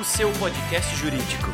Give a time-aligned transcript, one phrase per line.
[0.00, 1.48] O seu podcast jurídico.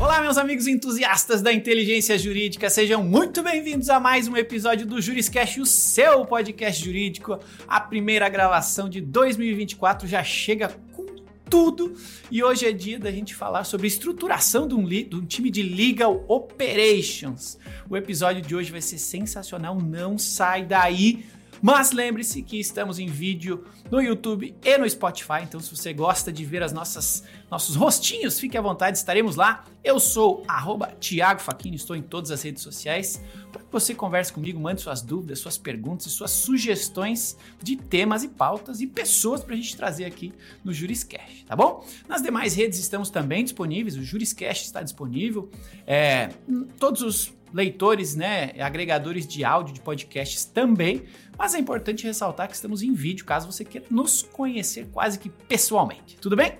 [0.00, 5.00] Olá, meus amigos entusiastas da inteligência jurídica, sejam muito bem-vindos a mais um episódio do
[5.00, 7.38] Juriscast, o seu podcast jurídico.
[7.66, 11.06] A primeira gravação de 2024 já chega com
[11.48, 11.94] tudo
[12.28, 15.62] e hoje é dia da gente falar sobre estruturação de um, de um time de
[15.62, 17.56] legal operations.
[17.88, 21.24] O episódio de hoje vai ser sensacional, não sai daí.
[21.60, 26.32] Mas lembre-se que estamos em vídeo no YouTube e no Spotify, então se você gosta
[26.32, 29.64] de ver as nossas nossos rostinhos, fique à vontade, estaremos lá.
[29.82, 31.40] Eu sou arroba Thiago
[31.72, 35.56] estou em todas as redes sociais para que você converse comigo, mande suas dúvidas, suas
[35.56, 40.34] perguntas e suas sugestões de temas e pautas e pessoas para a gente trazer aqui
[40.62, 41.86] no Juriscast, tá bom?
[42.06, 45.48] Nas demais redes estamos também disponíveis, o Juriscast está disponível,
[45.86, 46.28] é,
[46.78, 51.04] todos os leitores, né, agregadores de áudio de podcasts também,
[51.36, 55.28] mas é importante ressaltar que estamos em vídeo, caso você queira nos conhecer quase que
[55.28, 56.16] pessoalmente.
[56.16, 56.58] Tudo bem?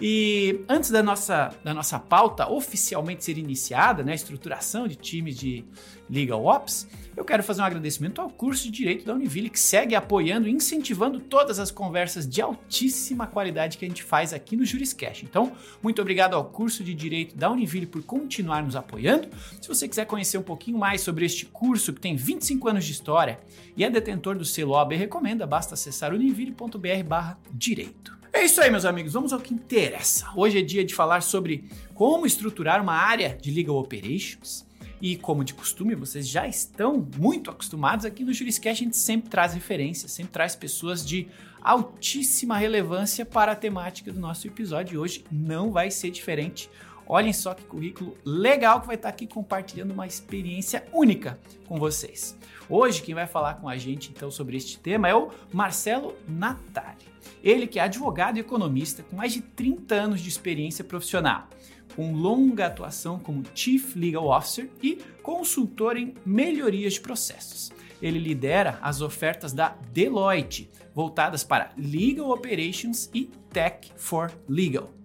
[0.00, 5.62] E antes da nossa, da nossa pauta oficialmente ser iniciada, né, estruturação de times de
[6.08, 9.94] Legal Ops, eu quero fazer um agradecimento ao curso de Direito da Univille, que segue
[9.94, 14.64] apoiando e incentivando todas as conversas de altíssima qualidade que a gente faz aqui no
[14.64, 15.26] Juriscast.
[15.26, 19.28] Então, muito obrigado ao curso de Direito da Univille por continuar nos apoiando.
[19.60, 22.92] Se você quiser conhecer um pouquinho mais sobre este curso, que tem 25 anos de
[22.92, 23.38] história
[23.76, 28.19] e é detentor do selo OAB Recomenda, basta acessar univille.br direito.
[28.32, 29.12] É isso aí, meus amigos.
[29.12, 30.30] Vamos ao que interessa.
[30.36, 31.64] Hoje é dia de falar sobre
[31.94, 34.64] como estruturar uma área de legal operations.
[35.02, 39.30] E como de costume, vocês já estão muito acostumados aqui no Juriscast, a gente sempre
[39.30, 41.26] traz referências, sempre traz pessoas de
[41.62, 44.94] altíssima relevância para a temática do nosso episódio.
[44.94, 46.70] E hoje não vai ser diferente.
[47.12, 52.38] Olhem só que currículo legal que vai estar aqui compartilhando uma experiência única com vocês.
[52.68, 57.04] Hoje quem vai falar com a gente então sobre este tema é o Marcelo Natali.
[57.42, 61.48] Ele que é advogado e economista com mais de 30 anos de experiência profissional,
[61.96, 67.72] com longa atuação como Chief Legal Officer e consultor em melhorias de processos.
[68.00, 74.99] Ele lidera as ofertas da Deloitte, voltadas para Legal Operations e Tech for Legal.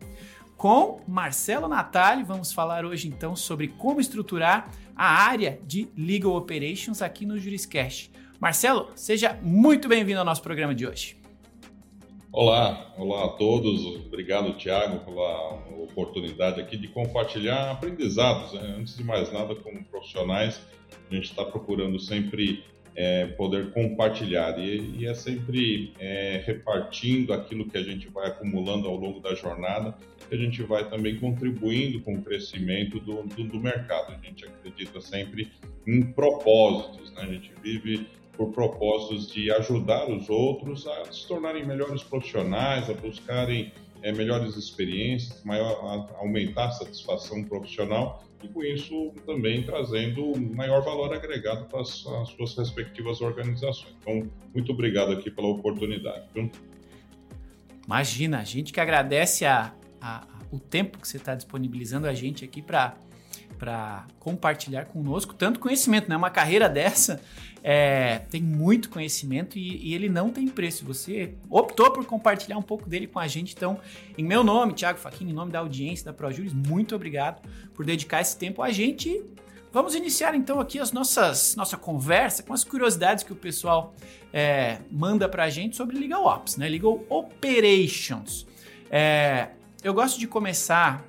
[0.58, 7.02] Com Marcelo Natali, vamos falar hoje então sobre como estruturar a área de Legal Operations
[7.02, 8.10] aqui no Juriscast.
[8.40, 11.18] Marcelo, seja muito bem-vindo ao nosso programa de hoje.
[12.32, 13.86] Olá, olá a todos.
[14.06, 18.54] Obrigado, Tiago, pela oportunidade aqui de compartilhar aprendizados.
[18.54, 18.76] Né?
[18.80, 20.62] Antes de mais nada, como profissionais,
[21.12, 22.64] a gente está procurando sempre
[22.96, 28.88] é, poder compartilhar e, e é sempre é, repartindo aquilo que a gente vai acumulando
[28.88, 29.94] ao longo da jornada
[30.28, 34.14] que a gente vai também contribuindo com o crescimento do, do, do mercado.
[34.14, 35.52] A gente acredita sempre
[35.88, 37.22] em propósitos, né?
[37.22, 42.94] a gente vive por propósitos de ajudar os outros a se tornarem melhores profissionais, a
[42.94, 43.72] buscarem
[44.02, 50.82] é, melhores experiências, maior, a aumentar a satisfação profissional e com isso também trazendo maior
[50.84, 53.96] valor agregado para as, as suas respectivas organizações.
[54.02, 56.26] Então, muito obrigado aqui pela oportunidade.
[57.86, 59.74] Imagina, a gente que agradece a,
[60.06, 62.96] a, a, o tempo que você está disponibilizando a gente aqui para
[63.58, 66.18] para compartilhar conosco tanto conhecimento, né?
[66.18, 67.22] Uma carreira dessa
[67.64, 70.84] é, tem muito conhecimento e, e, ele não tem preço.
[70.86, 73.80] Você optou por compartilhar um pouco dele com a gente, então,
[74.18, 78.20] em meu nome, Thiago Faquini, em nome da audiência da ProJuris, muito obrigado por dedicar
[78.20, 79.24] esse tempo a gente.
[79.72, 83.94] Vamos iniciar então aqui as nossas nossa conversa com as curiosidades que o pessoal
[84.34, 86.68] é, manda para a gente sobre Legal Ops, né?
[86.68, 88.46] Legal Operations.
[88.92, 89.50] É,
[89.86, 91.06] eu gosto de começar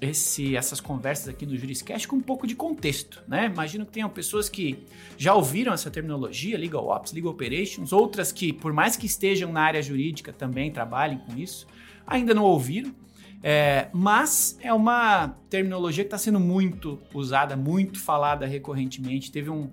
[0.00, 3.44] esse, essas conversas aqui no Juriscast com um pouco de contexto, né?
[3.44, 4.86] Imagino que tenham pessoas que
[5.18, 9.60] já ouviram essa terminologia, Legal Ops, Legal Operations, outras que, por mais que estejam na
[9.60, 11.66] área jurídica, também trabalhem com isso,
[12.06, 12.90] ainda não ouviram.
[13.42, 19.30] É, mas é uma terminologia que está sendo muito usada, muito falada recorrentemente.
[19.30, 19.70] Teve um,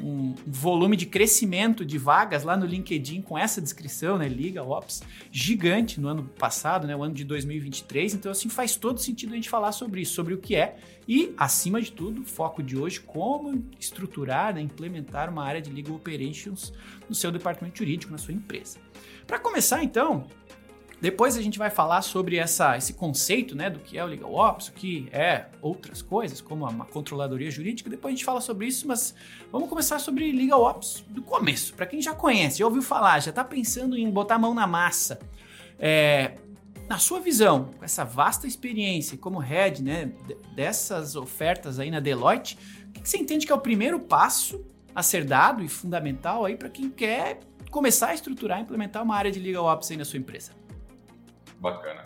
[0.00, 5.02] um volume de crescimento de vagas lá no LinkedIn com essa descrição, né, Liga Ops,
[5.30, 8.14] gigante no ano passado, né, o ano de 2023.
[8.14, 10.76] Então, assim, faz todo sentido a gente falar sobre isso, sobre o que é
[11.06, 15.96] e, acima de tudo, foco de hoje, como estruturar, né, implementar uma área de Legal
[15.96, 16.72] Operations
[17.08, 18.78] no seu departamento jurídico, na sua empresa.
[19.26, 20.26] Para começar, então,
[21.04, 24.34] depois a gente vai falar sobre essa, esse conceito né, do que é o Legal
[24.34, 27.90] Ops, o que é outras coisas, como a controladoria jurídica.
[27.90, 29.14] Depois a gente fala sobre isso, mas
[29.52, 31.74] vamos começar sobre Legal Ops do começo.
[31.74, 34.66] Para quem já conhece, já ouviu falar, já está pensando em botar a mão na
[34.66, 35.18] massa.
[35.78, 36.38] É,
[36.88, 40.10] na sua visão, com essa vasta experiência como head né,
[40.54, 42.56] dessas ofertas aí na Deloitte,
[42.88, 44.64] o que você entende que é o primeiro passo
[44.94, 47.40] a ser dado e fundamental aí para quem quer
[47.70, 50.63] começar a estruturar e implementar uma área de Legal Ops aí na sua empresa?
[51.64, 52.04] Bacana.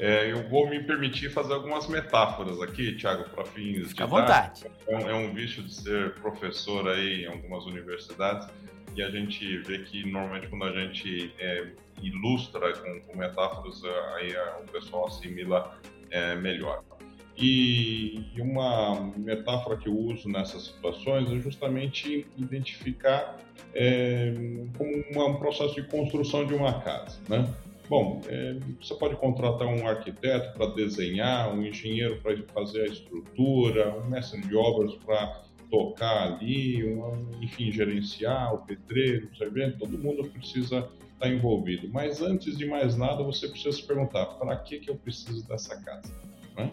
[0.00, 4.64] É, eu vou me permitir fazer algumas metáforas aqui, Thiago, para fins Fica à vontade.
[4.86, 8.48] É um, é um vício de ser professor aí em algumas universidades
[8.96, 11.68] e a gente vê que normalmente quando a gente é,
[12.02, 13.80] ilustra com, com, metáforas,
[14.16, 15.78] aí o pessoal assimila
[16.10, 16.82] é, melhor.
[17.36, 23.36] E, uma metáfora que eu uso nessas situações é justamente identificar
[23.72, 24.32] é,
[24.76, 27.48] como um processo de construção de uma casa, né?
[27.88, 33.96] Bom, é, você pode contratar um arquiteto para desenhar, um engenheiro para fazer a estrutura,
[33.96, 40.28] um mestre de obras para tocar ali, um, enfim, gerenciar o pedreiro, servente, todo mundo
[40.28, 40.90] precisa estar
[41.20, 41.88] tá envolvido.
[41.90, 45.80] Mas antes de mais nada, você precisa se perguntar: para que, que eu preciso dessa
[45.82, 46.12] casa?
[46.56, 46.70] Né?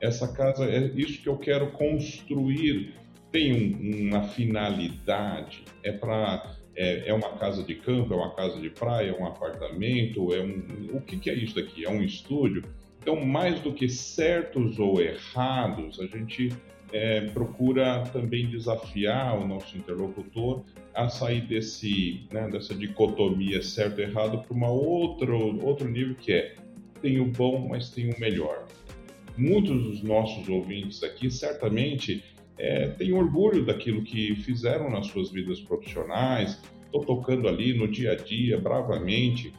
[0.00, 2.94] Essa casa é isso que eu quero construir.
[3.32, 8.60] Tem um, uma finalidade, é para é, é, uma casa de campo, é uma casa
[8.60, 11.84] de praia, é um apartamento, é um, o que, que é isso daqui?
[11.84, 12.62] É um estúdio?
[13.00, 16.50] Então, mais do que certos ou errados, a gente
[16.92, 24.04] é, procura também desafiar o nosso interlocutor a sair desse, né, dessa dicotomia certo e
[24.04, 26.54] errado para uma outro outro nível que é
[27.02, 28.66] tem o bom, mas tem o melhor.
[29.36, 32.24] Muitos dos nossos ouvintes aqui certamente
[32.58, 38.12] é, têm orgulho daquilo que fizeram nas suas vidas profissionais, estou tocando ali no dia
[38.12, 39.52] a dia, bravamente.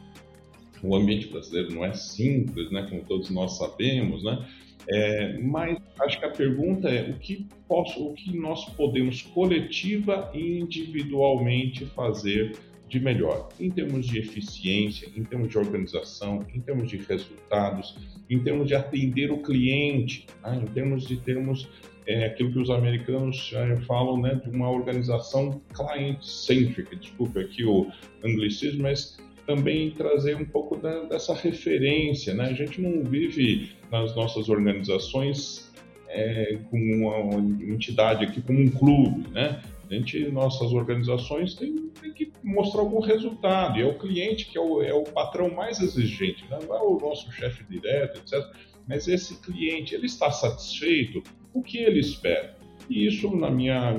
[0.82, 4.46] O ambiente brasileiro não é simples, né, como todos nós sabemos, né?
[4.88, 10.30] É, mas acho que a pergunta é o que, posso, o que nós podemos coletiva
[10.32, 12.56] e individualmente fazer
[12.88, 17.98] de melhor, em termos de eficiência, em termos de organização, em termos de resultados,
[18.30, 20.62] em termos de atender o cliente, né?
[20.62, 21.68] em termos de termos
[22.06, 27.90] é, aquilo que os americanos é, falam né, de uma organização client-centric, desculpe aqui o
[28.24, 32.34] anglicismo, mas também trazer um pouco da, dessa referência.
[32.34, 32.44] Né?
[32.44, 35.72] A gente não vive nas nossas organizações
[36.08, 37.34] é, uma
[37.72, 39.60] entidade aqui, como um clube, né?
[39.88, 44.60] A gente, nossas organizações têm, que mostrar algum resultado, e é o cliente que é
[44.60, 46.58] o, é o patrão mais exigente, né?
[46.66, 48.44] não é o nosso chefe direto, etc.
[48.88, 51.22] Mas esse cliente, ele está satisfeito?
[51.56, 52.54] O que ele espera?
[52.90, 53.98] E isso, na minha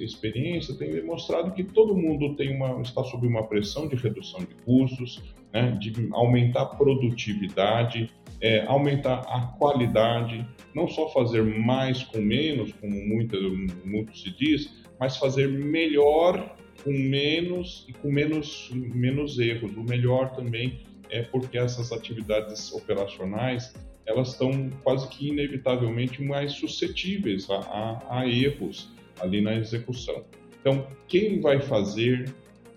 [0.00, 4.54] experiência, tem demonstrado que todo mundo tem uma, está sob uma pressão de redução de
[4.64, 5.22] custos,
[5.52, 8.10] né, de aumentar a produtividade,
[8.40, 13.36] é, aumentar a qualidade, não só fazer mais com menos, como muito,
[13.84, 19.76] muito se diz, mas fazer melhor com menos e com menos, menos erros.
[19.76, 23.74] O melhor também é porque essas atividades operacionais
[24.06, 28.88] elas estão quase que inevitavelmente mais suscetíveis a, a, a erros
[29.20, 30.24] ali na execução.
[30.60, 32.32] Então, quem vai fazer,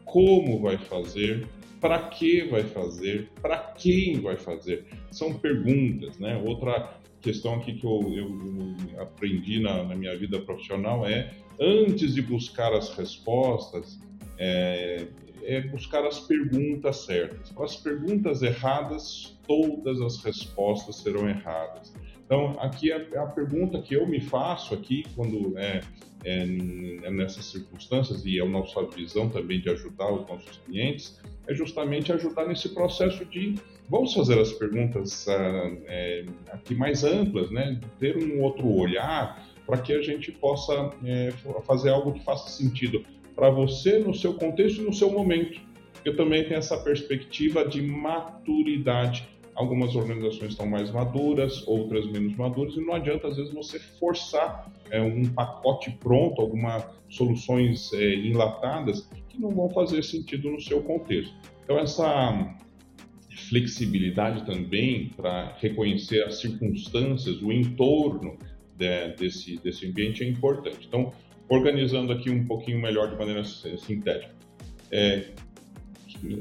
[0.06, 1.48] como vai fazer,
[1.80, 6.42] para que vai fazer, para quem vai fazer, são perguntas, né?
[6.46, 12.22] Outra questão aqui que eu, eu aprendi na, na, minha vida profissional é, antes de
[12.22, 14.00] buscar as respostas,
[14.38, 15.08] é,
[15.50, 17.52] é buscar as perguntas certas.
[17.58, 21.92] As perguntas erradas, todas as respostas serão erradas.
[22.24, 25.82] Então, aqui a, a pergunta que eu me faço aqui, quando é,
[26.24, 31.20] é, é, nessas circunstâncias, e é a nossa visão também de ajudar os nossos clientes,
[31.48, 33.56] é justamente ajudar nesse processo de
[33.90, 37.80] vamos fazer as perguntas ah, é, aqui mais amplas, né?
[38.00, 41.32] ter um outro olhar para que a gente possa é,
[41.66, 43.04] fazer algo que faça sentido
[43.40, 45.62] para você, no seu contexto e no seu momento.
[46.04, 49.26] Eu também tenho essa perspectiva de maturidade.
[49.56, 54.70] Algumas organizações estão mais maduras, outras menos maduras, e não adianta, às vezes, você forçar
[54.92, 60.82] é, um pacote pronto, algumas soluções é, enlatadas que não vão fazer sentido no seu
[60.84, 61.34] contexto.
[61.64, 62.58] Então, essa
[63.48, 68.38] flexibilidade também para reconhecer as circunstâncias, o entorno
[68.76, 70.86] de, desse, desse ambiente é importante.
[70.88, 71.14] Então,
[71.50, 74.32] organizando aqui um pouquinho melhor de maneira sintética.
[74.92, 75.30] É,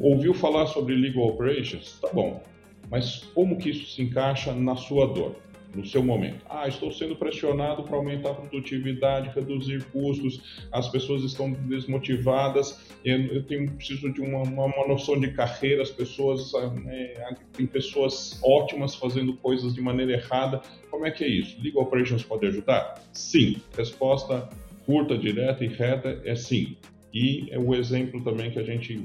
[0.00, 1.98] ouviu falar sobre legal operations?
[2.00, 2.42] Tá bom,
[2.90, 5.36] mas como que isso se encaixa na sua dor,
[5.74, 6.44] no seu momento?
[6.48, 13.42] Ah, estou sendo pressionado para aumentar a produtividade, reduzir custos, as pessoas estão desmotivadas, eu
[13.44, 16.52] tenho preciso de uma, uma, uma noção de carreira, as pessoas
[16.86, 20.60] é, tem pessoas ótimas fazendo coisas de maneira errada.
[20.90, 21.56] Como é que é isso?
[21.62, 23.00] Legal operations pode ajudar?
[23.12, 23.56] Sim.
[23.76, 24.48] Resposta
[24.88, 26.78] curta, direta e reta é sim.
[27.12, 28.98] E o exemplo também que a gente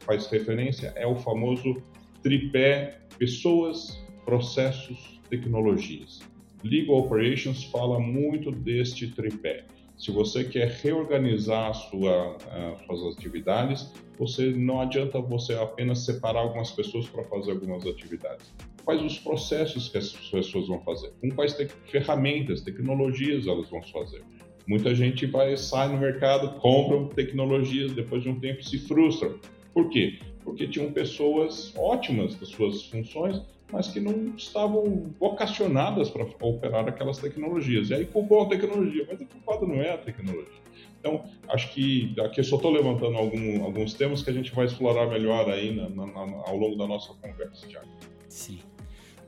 [0.00, 1.82] faz referência é o famoso
[2.22, 6.20] tripé pessoas, processos, tecnologias.
[6.64, 9.66] Legal Operations fala muito deste tripé.
[9.98, 12.38] Se você quer reorganizar sua,
[12.72, 18.50] as suas atividades, você não adianta você apenas separar algumas pessoas para fazer algumas atividades.
[18.82, 21.12] Quais os processos que as pessoas vão fazer?
[21.20, 24.22] Com quais te ferramentas, tecnologias elas vão fazer?
[24.66, 29.34] Muita gente vai sai no mercado, compra tecnologias, depois de um tempo se frustra.
[29.72, 30.18] Por quê?
[30.42, 37.18] Porque tinham pessoas ótimas das suas funções, mas que não estavam vocacionadas para operar aquelas
[37.18, 37.90] tecnologias.
[37.90, 40.66] E aí culpou a tecnologia, mas a culpada não é a tecnologia.
[40.98, 44.66] Então, acho que aqui eu só estou levantando algum, alguns temas que a gente vai
[44.66, 47.86] explorar melhor aí na, na, na, ao longo da nossa conversa, Thiago.
[48.28, 48.58] Sim.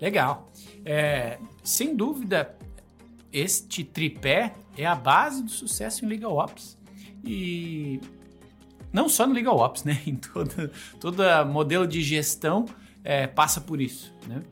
[0.00, 0.50] Legal.
[0.84, 2.56] É, sem dúvida,
[3.32, 6.78] este tripé é a base do sucesso em Legal Ops.
[7.24, 8.00] E
[8.92, 10.00] não só no Legal Ops, né?
[10.06, 10.70] Em todo,
[11.00, 12.64] todo modelo de gestão
[13.04, 14.42] é, passa por isso, né?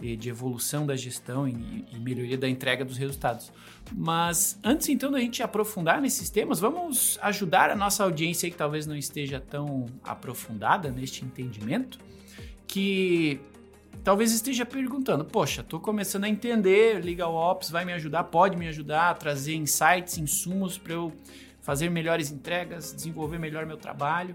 [0.00, 3.50] E de evolução da gestão e, e, melhoria da entrega dos resultados.
[3.92, 8.86] Mas antes então da gente aprofundar nesses temas, vamos ajudar a nossa audiência que talvez
[8.86, 11.98] não esteja tão aprofundada neste entendimento,
[12.66, 13.40] que
[14.08, 18.66] talvez esteja perguntando: poxa, estou começando a entender, Legal Ops vai me ajudar, pode me
[18.66, 21.12] ajudar a trazer insights, insumos para eu
[21.60, 24.34] fazer melhores entregas, desenvolver melhor meu trabalho,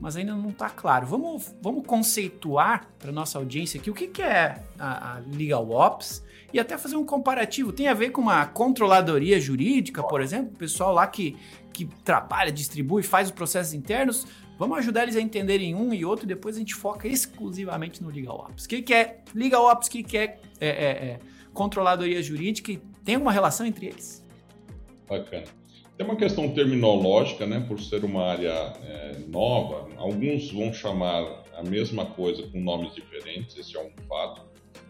[0.00, 1.06] mas ainda não está claro.
[1.06, 6.24] Vamos, vamos conceituar para nossa audiência aqui o que, que é a, a Legal Ops
[6.52, 7.72] e até fazer um comparativo.
[7.72, 11.36] Tem a ver com uma controladoria jurídica, por exemplo, o pessoal lá que,
[11.72, 14.26] que trabalha, distribui, faz os processos internos.
[14.62, 18.46] Vamos ajudar eles a entenderem um e outro, depois a gente foca exclusivamente no Legal
[18.48, 18.64] Ops.
[18.64, 21.18] O que, que é Legal Ops, o que, que é, é, é, é
[21.52, 24.24] controladoria jurídica e tem uma relação entre eles?
[25.08, 25.46] Bacana.
[25.98, 27.58] Tem uma questão terminológica, né?
[27.66, 28.52] Por ser uma área
[28.84, 34.42] é, nova, alguns vão chamar a mesma coisa com nomes diferentes, esse é um fato.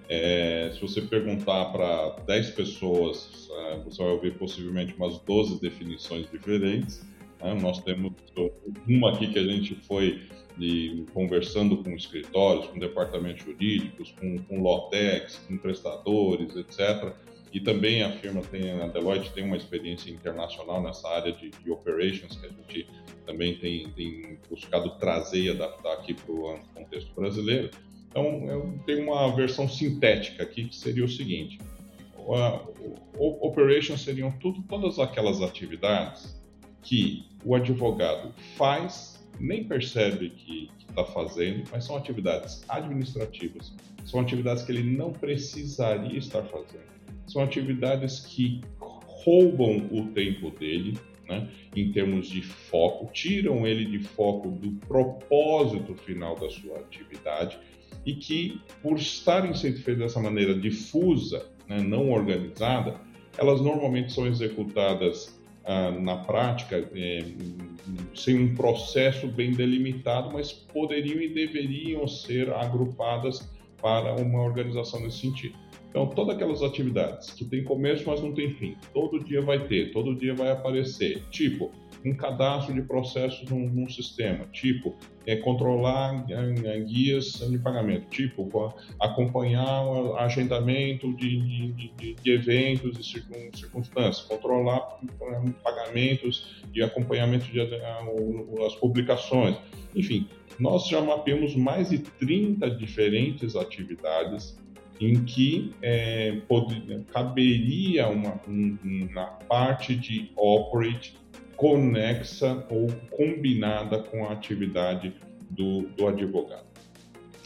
[0.06, 6.30] É, se você perguntar para 10 pessoas, é, você vai ouvir possivelmente umas 12 definições
[6.30, 7.10] diferentes.
[7.42, 7.54] Né?
[7.60, 8.12] Nós temos
[8.86, 10.22] uma aqui que a gente foi
[10.56, 17.14] de, conversando com escritórios, com departamentos jurídicos, com, com lotex, com prestadores, etc.
[17.52, 21.70] E também a firma tem, a Deloitte tem uma experiência internacional nessa área de, de
[21.70, 22.88] operations que a gente
[23.26, 27.70] também tem, tem buscado trazer e adaptar aqui para o contexto brasileiro.
[28.08, 31.58] Então, eu tenho uma versão sintética aqui que seria o seguinte:
[33.18, 36.41] operations seriam tudo, todas aquelas atividades
[36.82, 43.72] que o advogado faz, nem percebe que está fazendo, mas são atividades administrativas,
[44.04, 46.92] são atividades que ele não precisaria estar fazendo.
[47.26, 50.98] São atividades que roubam o tempo dele,
[51.28, 57.58] né, em termos de foco, tiram ele de foco do propósito final da sua atividade
[58.04, 63.00] e que, por estarem sendo feitas dessa maneira difusa, né, não organizada,
[63.38, 67.24] elas normalmente são executadas ah, na prática é,
[68.14, 73.48] sem um processo bem delimitado, mas poderiam e deveriam ser agrupadas
[73.80, 75.56] para uma organização nesse sentido.
[75.90, 79.92] Então, todas aquelas atividades que tem começo, mas não tem fim, todo dia vai ter,
[79.92, 81.22] todo dia vai aparecer.
[81.30, 81.70] Tipo,
[82.04, 88.74] um cadastro de processos num, num sistema, tipo, é, controlar é, guias de pagamento, tipo,
[88.98, 97.46] acompanhar o agendamento de, de, de, de eventos e circunstâncias, controlar é, pagamentos e acompanhamento
[97.46, 97.60] de
[98.66, 99.56] as publicações.
[99.94, 100.28] Enfim,
[100.58, 104.60] nós já mapeamos mais de 30 diferentes atividades
[105.00, 111.21] em que é, poderia, caberia uma, um, uma parte de operate
[111.62, 115.14] conexa ou combinada com a atividade
[115.48, 116.66] do, do advogado.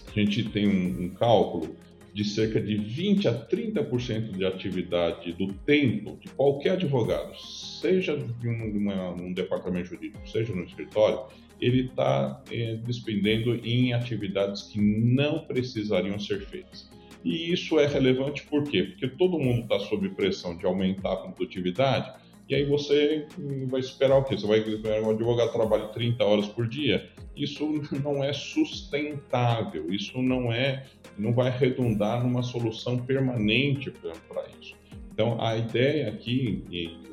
[0.09, 1.77] A gente tem um, um cálculo
[2.15, 8.49] de cerca de 20 a 30% de atividade do tempo de qualquer advogado, seja de
[8.49, 11.21] um, uma, um departamento jurídico, seja no escritório,
[11.61, 16.91] ele está é, despendendo em atividades que não precisariam ser feitas.
[17.23, 18.83] E isso é relevante por quê?
[18.85, 23.27] Porque todo mundo está sob pressão de aumentar a produtividade, e aí você
[23.67, 24.37] vai esperar o quê?
[24.37, 27.09] Você vai um advogado trabalha 30 horas por dia?
[27.37, 27.67] Isso
[28.03, 30.87] não é sustentável, isso não é,
[31.19, 34.75] não vai redundar numa solução permanente para isso.
[35.13, 37.07] Então, a ideia aqui, e,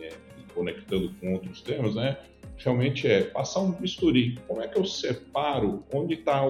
[0.53, 2.17] conectando com outros temas, né,
[2.57, 4.37] realmente é passar um bisturi.
[4.47, 6.41] Como é que eu separo onde está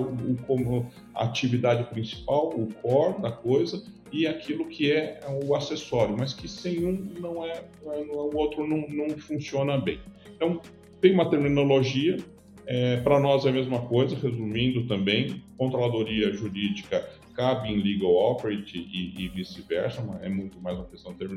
[1.13, 6.48] a atividade principal, o core da coisa, e aquilo que é o acessório, mas que
[6.48, 10.00] sem um não é, o outro não, não funciona bem.
[10.36, 10.62] Então,
[11.01, 12.17] tem uma terminologia
[12.65, 18.77] É, Para nós é a mesma coisa, resumindo também, controladoria jurídica cabe em legal operate
[18.77, 21.27] e, e vice-versa, é muito mais uma questão de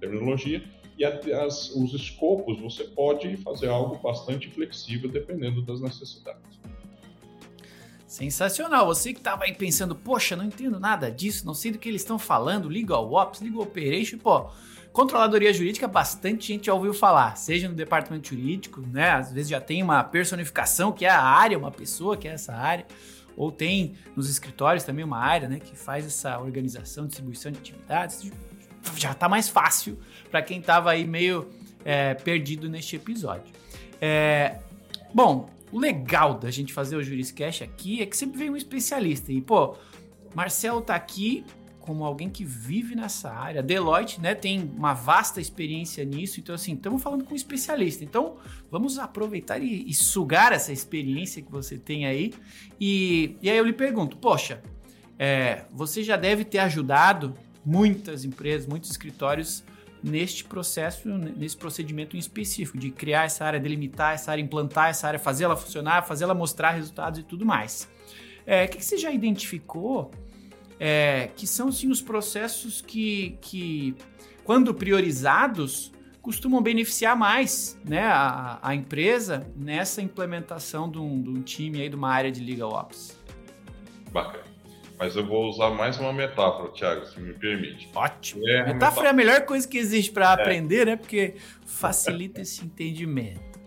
[0.00, 0.64] terminologia.
[0.98, 6.61] E as, os escopos você pode fazer algo bastante flexível dependendo das necessidades.
[8.12, 8.84] Sensacional.
[8.84, 12.02] Você que estava aí pensando, poxa, não entendo nada disso, não sei do que eles
[12.02, 14.50] estão falando, Legal Ops, Legal Operation, pô,
[14.92, 19.12] controladoria jurídica, bastante gente já ouviu falar, seja no departamento jurídico, né?
[19.12, 22.52] Às vezes já tem uma personificação que é a área, uma pessoa que é essa
[22.52, 22.86] área,
[23.34, 28.30] ou tem nos escritórios também uma área, né, que faz essa organização, distribuição de atividades.
[28.94, 29.98] Já está mais fácil
[30.30, 31.48] para quem estava aí meio
[31.82, 33.50] é, perdido neste episódio.
[33.98, 34.58] É,
[35.14, 39.32] bom, o legal da gente fazer o Juriscast aqui é que sempre vem um especialista.
[39.32, 39.74] E, pô,
[40.34, 41.44] Marcel tá aqui
[41.80, 43.62] como alguém que vive nessa área.
[43.62, 46.38] Deloitte, né, tem uma vasta experiência nisso.
[46.38, 48.04] Então, assim, estamos falando com um especialista.
[48.04, 48.36] Então,
[48.70, 52.32] vamos aproveitar e, e, sugar essa experiência que você tem aí.
[52.80, 54.62] E, e aí eu lhe pergunto, poxa,
[55.18, 59.64] é, você já deve ter ajudado muitas empresas, muitos escritórios
[60.02, 65.06] neste processo, nesse procedimento em específico, de criar essa área, delimitar essa área, implantar essa
[65.06, 67.88] área, fazer ela funcionar, fazer ela mostrar resultados e tudo mais.
[68.44, 70.10] É, o que, que você já identificou
[70.80, 73.94] é, que são sim os processos que, que,
[74.42, 81.42] quando priorizados, costumam beneficiar mais né, a, a empresa nessa implementação de um, de um
[81.42, 83.16] time aí de uma área de Legal Ops?
[84.10, 84.41] Bacana.
[85.02, 87.90] Mas eu vou usar mais uma metáfora, Thiago, se me permite.
[87.92, 88.48] Ótimo.
[88.48, 90.28] É, metáfora, metáfora é a melhor coisa que existe para é.
[90.28, 90.94] aprender, né?
[90.94, 91.34] Porque
[91.66, 93.58] facilita esse entendimento.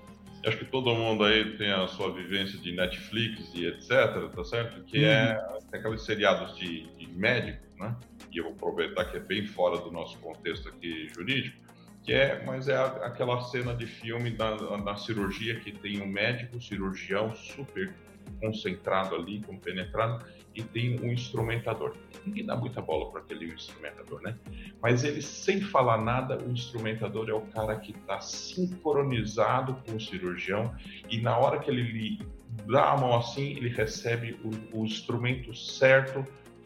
[0.46, 4.82] Acho que todo mundo aí tem a sua vivência de Netflix e etc, tá certo?
[4.86, 5.60] Que é uhum.
[5.74, 7.94] aqueles seriados de, de médico, né?
[8.32, 11.58] E eu vou aproveitar que é bem fora do nosso contexto aqui jurídico,
[12.06, 16.62] que é, mas é aquela cena de filme da, da cirurgia que tem um médico,
[16.62, 17.94] cirurgião super
[18.39, 21.96] concentrado ali, compenetrado, e tem um instrumentador.
[22.25, 24.36] Ninguém dá muita bola para aquele instrumentador, né?
[24.82, 30.00] Mas ele, sem falar nada, o instrumentador é o cara que está sincronizado com o
[30.00, 30.74] cirurgião
[31.10, 32.20] e na hora que ele lhe
[32.65, 36.25] dá a mão assim, ele recebe o, o instrumento certo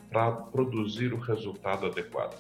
[0.10, 2.38] para produzir o resultado adequado.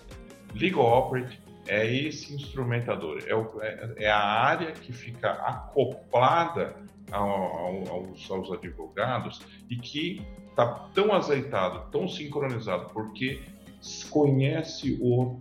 [0.54, 6.76] Legal Operate é esse instrumentador, é, o, é, é a área que fica acoplada
[7.12, 13.39] aos, aos advogados e que está tão azeitado, tão sincronizado, porque
[14.10, 15.38] conhece o,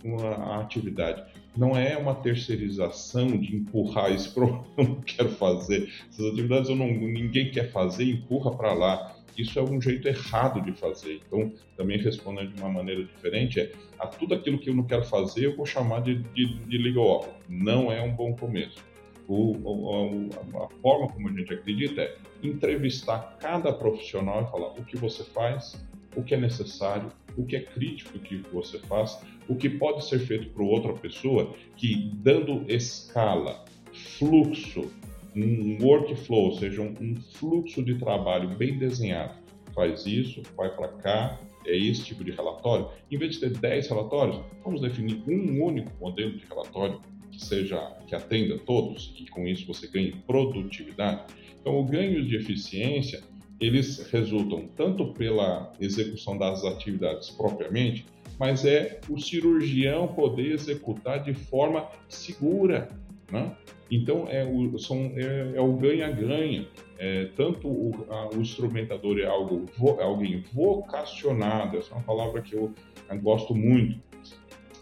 [0.46, 1.24] a atividade.
[1.57, 5.92] Não é uma terceirização de empurrar para eu não quero fazer.
[6.09, 9.14] Essas atividades eu não, ninguém quer fazer, empurra para lá.
[9.37, 11.20] Isso é um jeito errado de fazer.
[11.26, 15.04] Então, também respondendo de uma maneira diferente, é a tudo aquilo que eu não quero
[15.04, 17.28] fazer, eu vou chamar de, de, de legal.
[17.48, 18.85] Não é um bom começo.
[19.29, 24.85] O, o, a forma como a gente acredita é entrevistar cada profissional e falar o
[24.85, 25.87] que você faz,
[26.17, 30.19] o que é necessário, o que é crítico que você faz, o que pode ser
[30.21, 34.91] feito por outra pessoa que, dando escala, fluxo,
[35.37, 39.35] um workflow, ou seja, um, um fluxo de trabalho bem desenhado,
[39.75, 42.88] faz isso, vai para cá, é esse tipo de relatório.
[43.11, 46.99] Em vez de ter 10 relatórios, vamos definir um único modelo de relatório
[47.31, 51.23] que seja que atenda todos e com isso você ganhe produtividade.
[51.61, 53.23] Então, o ganho de eficiência
[53.61, 58.07] eles resultam tanto pela execução das atividades propriamente,
[58.38, 62.88] mas é o cirurgião poder executar de forma segura,
[63.31, 63.57] né?
[63.91, 66.69] Então é o, são, é, é o ganha-ganha.
[66.99, 72.05] É, tanto o, a, o, instrumentador é algo vo, é alguém vocacionado, essa é uma
[72.05, 72.73] palavra que eu,
[73.09, 74.01] eu gosto muito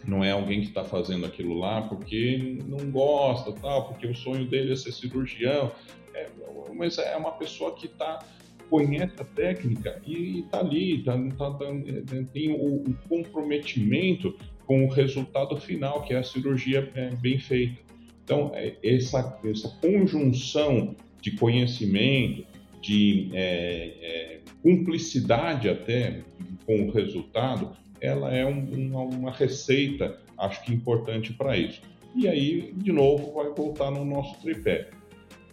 [0.07, 4.47] não é alguém que está fazendo aquilo lá porque não gosta, tal, porque o sonho
[4.47, 5.73] dele é ser cirurgião,
[6.15, 6.29] é,
[6.75, 8.19] mas é uma pessoa que está
[8.69, 11.67] conhece a técnica e está ali, tá, tá, tá,
[12.33, 17.81] tem o, o, comprometimento com o resultado final, que é a cirurgia é, bem feita.
[18.25, 22.45] Então, é, essa, essa conjunção de conhecimento,
[22.81, 26.23] de é, é cumplicidade até
[26.67, 31.81] com o resultado, ela é um, uma, uma receita, acho que importante para isso.
[32.15, 34.89] E aí, de novo, vai voltar no nosso tripé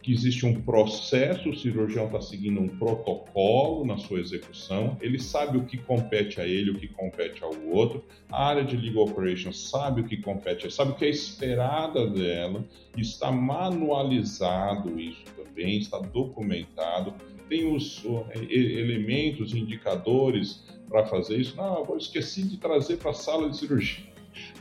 [0.03, 5.57] que existe um processo, o cirurgião está seguindo um protocolo na sua execução, ele sabe
[5.57, 9.69] o que compete a ele, o que compete ao outro, a área de legal operations
[9.69, 12.65] sabe o que compete, sabe o que é esperada dela,
[12.97, 17.13] está manualizado isso também, está documentado,
[17.47, 18.03] tem os
[18.49, 21.57] elementos, indicadores para fazer isso.
[21.57, 24.05] Não, eu esqueci de trazer para a sala de cirurgia.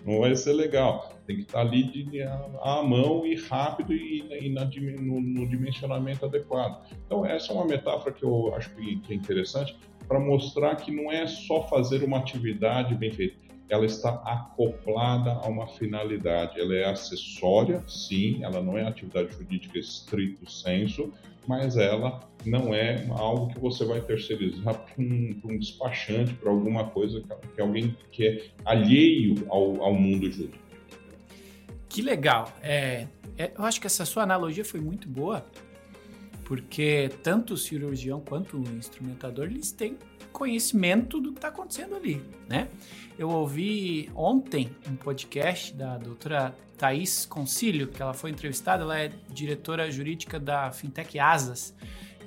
[0.05, 1.13] Não vai ser legal.
[1.27, 6.25] tem que estar ali de, à mão e rápido e, e na, no, no, dimensionamento
[6.25, 6.87] adequado.
[7.05, 9.77] Então, essa é uma metáfora que eu acho que, que é interessante
[10.09, 13.37] para mostrar que não é só fazer uma atividade bem feita,
[13.73, 16.61] ela está acoplada a uma finalidade.
[16.61, 21.11] Ela é acessória, sim, ela não é atividade jurídica estrito senso,
[21.49, 26.85] mas ela não é algo que você vai terceirizar para um, um, despachante, para alguma
[26.91, 27.23] coisa
[27.55, 30.63] que, alguém que é alheio ao, ao mundo jurídico.
[31.89, 32.53] Que legal.
[32.63, 33.07] É,
[33.39, 35.47] é, eu acho que essa sua analogia foi muito boa,
[36.45, 39.97] porque tanto o cirurgião quanto o instrumentador, eles têm
[40.33, 42.69] conhecimento do que está acontecendo ali, né?
[43.19, 49.13] Eu ouvi ontem um podcast da doutora Thais Concílio, que ela foi entrevistada, ela é
[49.29, 51.75] diretora jurídica da Fintech Asas.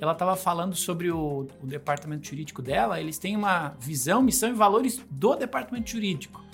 [0.00, 4.52] Ela estava falando sobre o, o departamento jurídico dela, eles têm uma visão, missão e
[4.52, 6.44] valores do departamento jurídico.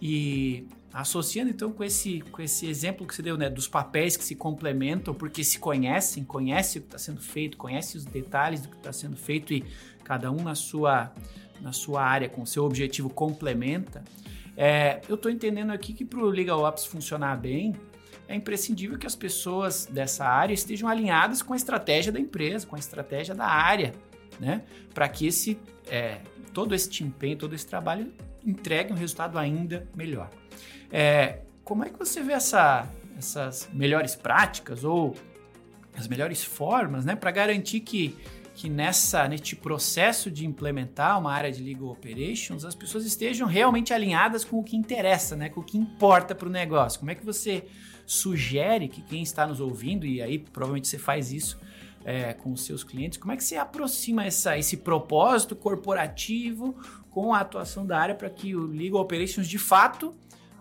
[0.00, 0.66] E
[1.00, 4.34] associando então com esse, com esse exemplo que você deu, né, dos papéis que se
[4.34, 8.76] complementam porque se conhecem, conhecem o que está sendo feito, conhecem os detalhes do que
[8.76, 9.64] está sendo feito e
[10.02, 11.12] cada um na sua,
[11.60, 14.02] na sua área, com seu objetivo complementa,
[14.56, 17.76] é, eu estou entendendo aqui que para o Legal Ops funcionar bem,
[18.26, 22.74] é imprescindível que as pessoas dessa área estejam alinhadas com a estratégia da empresa, com
[22.74, 23.94] a estratégia da área,
[24.40, 24.64] né?
[24.92, 25.56] Para que esse,
[25.86, 26.18] é,
[26.52, 28.12] todo esse empenho, todo esse trabalho
[28.44, 30.28] entregue um resultado ainda melhor.
[30.90, 35.14] É, como é que você vê essa, essas melhores práticas ou
[35.96, 38.16] as melhores formas né, para garantir que
[38.58, 43.94] que nessa neste processo de implementar uma área de legal operations as pessoas estejam realmente
[43.94, 46.98] alinhadas com o que interessa, né, com o que importa para o negócio.
[46.98, 47.64] Como é que você
[48.04, 51.56] sugere que quem está nos ouvindo e aí provavelmente você faz isso
[52.04, 56.74] é, com os seus clientes, como é que você aproxima essa, esse propósito corporativo
[57.10, 60.14] com a atuação da área para que o legal operations de fato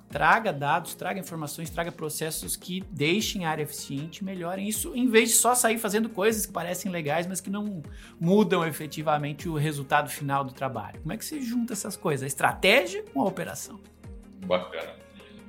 [0.10, 5.30] traga dados, traga informações, traga processos que deixem a área eficiente, melhorem isso, em vez
[5.30, 7.84] de só sair fazendo coisas que parecem legais, mas que não
[8.20, 11.00] mudam efetivamente o resultado final do trabalho.
[11.02, 13.80] Como é que você junta essas coisas, a estratégia com a operação?
[14.46, 14.96] Bacana.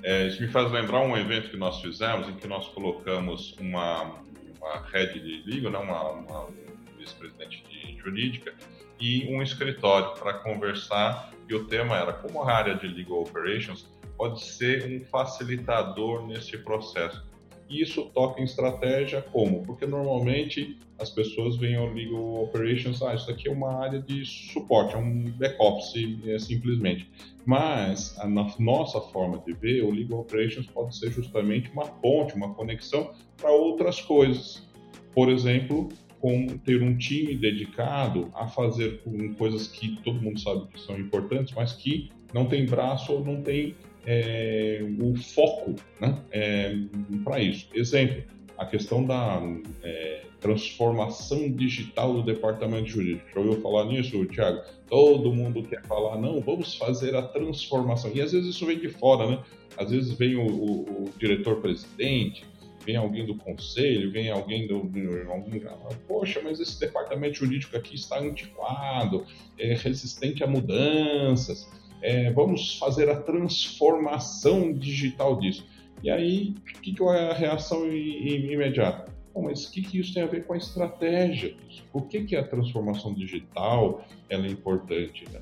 [0.02, 4.20] É, isso me faz lembrar um evento que nós fizemos, em que nós colocamos uma,
[4.60, 6.48] uma de legal, né, uma, uma
[6.96, 8.54] vice-presidente de jurídica,
[9.00, 13.86] e um escritório para conversar, e o tema era como a área de legal operations
[14.18, 17.24] pode ser um facilitador nesse processo.
[17.70, 19.62] E isso toca em estratégia como?
[19.62, 24.24] Porque normalmente as pessoas veem o Legal Operations, ah, isso aqui é uma área de
[24.24, 27.08] suporte, é um back-office é, simplesmente.
[27.46, 32.52] Mas, a nossa forma de ver, o Legal Operations pode ser justamente uma ponte, uma
[32.54, 34.66] conexão para outras coisas.
[35.14, 35.88] Por exemplo,
[36.20, 39.02] com ter um time dedicado a fazer
[39.36, 43.42] coisas que todo mundo sabe que são importantes, mas que não tem braço ou não
[43.42, 43.76] tem
[44.10, 46.74] é, o foco né, é,
[47.22, 47.68] para isso.
[47.74, 48.24] Exemplo,
[48.56, 49.42] a questão da
[49.82, 53.28] é, transformação digital do departamento jurídico.
[53.34, 54.62] Já ouviu falar nisso, Thiago?
[54.88, 58.10] Todo mundo quer falar, não, vamos fazer a transformação.
[58.14, 59.42] E às vezes isso vem de fora, né?
[59.76, 62.46] Às vezes vem o, o, o diretor-presidente,
[62.86, 64.90] vem alguém do conselho, vem alguém do,
[65.30, 65.60] algum,
[66.08, 69.26] poxa, mas esse departamento jurídico aqui está antiquado,
[69.58, 71.68] é resistente a mudanças
[72.02, 75.66] é, vamos fazer a transformação digital disso.
[76.02, 79.12] E aí, o que, que é a reação imediata?
[79.34, 81.54] Bom, mas o que, que isso tem a ver com a estratégia?
[81.92, 85.24] Por que, que a transformação digital ela é importante?
[85.32, 85.40] Né?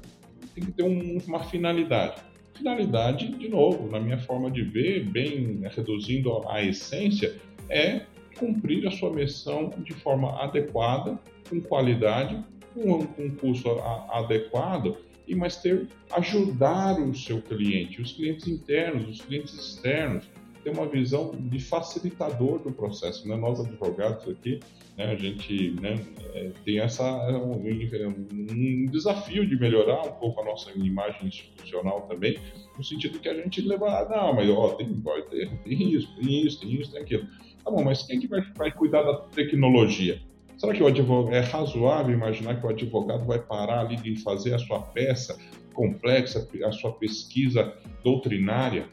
[0.54, 2.22] Tem que ter um, uma finalidade.
[2.54, 7.36] Finalidade, de novo, na minha forma de ver, bem reduzindo a essência,
[7.68, 8.02] é
[8.38, 12.42] cumprir a sua missão de forma adequada, com qualidade,
[12.74, 13.70] com um custo
[14.10, 20.28] adequado e mas ter ajudar o seu cliente, os clientes internos, os clientes externos,
[20.66, 23.28] ter uma visão de facilitador do processo.
[23.28, 23.36] Né?
[23.36, 24.58] Nós advogados aqui,
[24.96, 25.94] né, a gente né,
[26.34, 32.38] é, tem essa um, um, desafio de melhorar um pouco a nossa imagem institucional também,
[32.76, 34.88] no sentido que a gente leva, ah, não, mas ó, tem,
[35.30, 37.26] tem, tem isso, tem isso, tem isso, tem aquilo.
[37.64, 40.20] Tá bom, mas quem que vai, vai cuidar da tecnologia?
[40.56, 44.54] Será que o advogado, é razoável imaginar que o advogado vai parar ali de fazer
[44.54, 45.38] a sua peça
[45.74, 48.88] complexa, a sua pesquisa doutrinária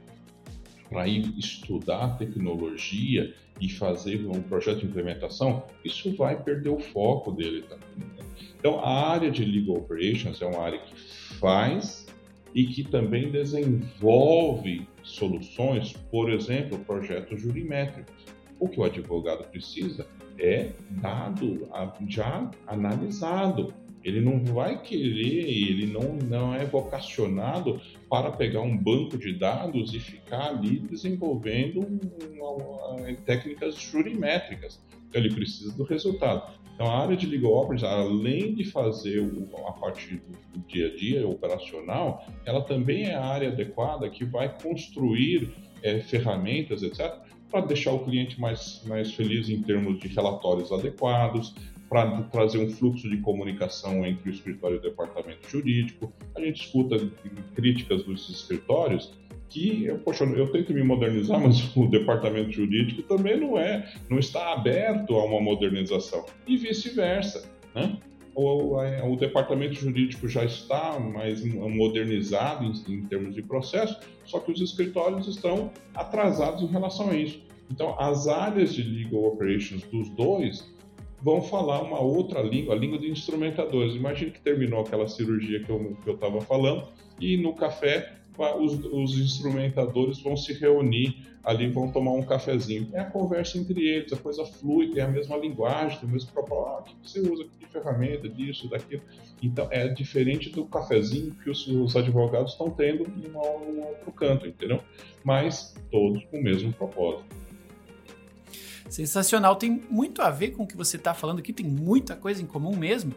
[0.90, 5.64] para ir estudar tecnologia e fazer um projeto de implementação?
[5.86, 7.88] Isso vai perder o foco dele também.
[7.98, 8.26] Né?
[8.60, 10.96] Então, a área de legal operations é uma área que
[11.40, 12.06] faz
[12.54, 18.14] e que também desenvolve soluções, por exemplo, projetos jurimétricos.
[18.60, 20.06] O que o advogado precisa
[20.38, 21.68] é dado
[22.08, 23.74] já analisado.
[24.04, 29.94] Ele não vai querer, ele não, não é vocacionado para pegar um banco de dados
[29.94, 31.88] e ficar ali desenvolvendo
[32.30, 34.84] uma, uma, técnicas jurimétricas.
[35.14, 36.52] Ele precisa do resultado.
[36.74, 39.24] Então, a área de legal operations, além de fazer
[39.68, 40.22] a parte
[40.54, 46.00] do dia a dia operacional, ela também é a área adequada que vai construir é,
[46.00, 47.22] ferramentas, etc.,
[47.54, 51.54] para deixar o cliente mais, mais feliz em termos de relatórios adequados,
[51.88, 56.12] para trazer um fluxo de comunicação entre o escritório e o departamento jurídico.
[56.36, 56.98] A gente escuta
[57.54, 59.14] críticas dos escritórios
[59.50, 64.52] que, poxa, eu tento me modernizar, mas o departamento jurídico também não é, não está
[64.52, 68.00] aberto a uma modernização e vice-versa, né?
[68.36, 74.52] O, o, departamento jurídico já está mais modernizado em, em termos de processo, só que
[74.52, 77.40] os escritórios estão atrasados em relação a isso.
[77.70, 80.68] Então, as áreas de legal operations dos dois
[81.22, 83.96] vão falar uma outra língua, a língua de instrumentadores.
[83.96, 86.88] Imagine que terminou aquela cirurgia que eu estava falando
[87.20, 92.90] e no café os, os, instrumentadores vão se reunir ali, vão tomar um cafezinho.
[92.94, 96.32] É a conversa entre eles, a coisa flui, tem a mesma linguagem, tem o mesmo
[96.32, 96.64] propósito.
[96.64, 99.02] Ah, o que você usa de ferramenta, disso, daquilo.
[99.42, 104.48] Então, é diferente do cafezinho que os, os advogados estão tendo em um outro canto,
[104.48, 104.80] entendeu?
[105.24, 107.26] Mas todos com o mesmo propósito.
[108.90, 112.42] Sensacional, tem muito a ver com o que você está falando aqui, tem muita coisa
[112.42, 113.12] em comum mesmo.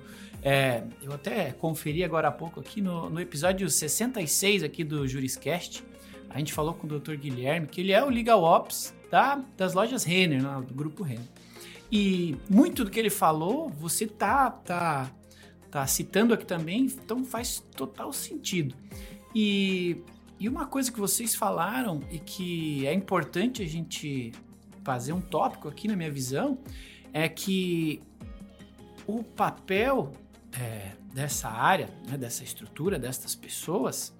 [0.48, 5.84] É, eu até conferi agora há pouco aqui no, no episódio 66 aqui do Juriscast,
[6.30, 7.16] a gente falou com o Dr.
[7.16, 11.26] Guilherme, que ele é o Legal Ops da, das lojas Renner, né, do grupo Renner.
[11.90, 15.10] E muito do que ele falou, você tá, tá,
[15.68, 18.72] tá citando aqui também, então faz total sentido.
[19.34, 19.96] E,
[20.38, 24.30] e uma coisa que vocês falaram e que é importante a gente
[24.84, 26.56] fazer um tópico aqui na minha visão
[27.12, 28.00] é que
[29.08, 30.12] o papel
[30.58, 34.14] é, dessa área, né, dessa estrutura, dessas pessoas,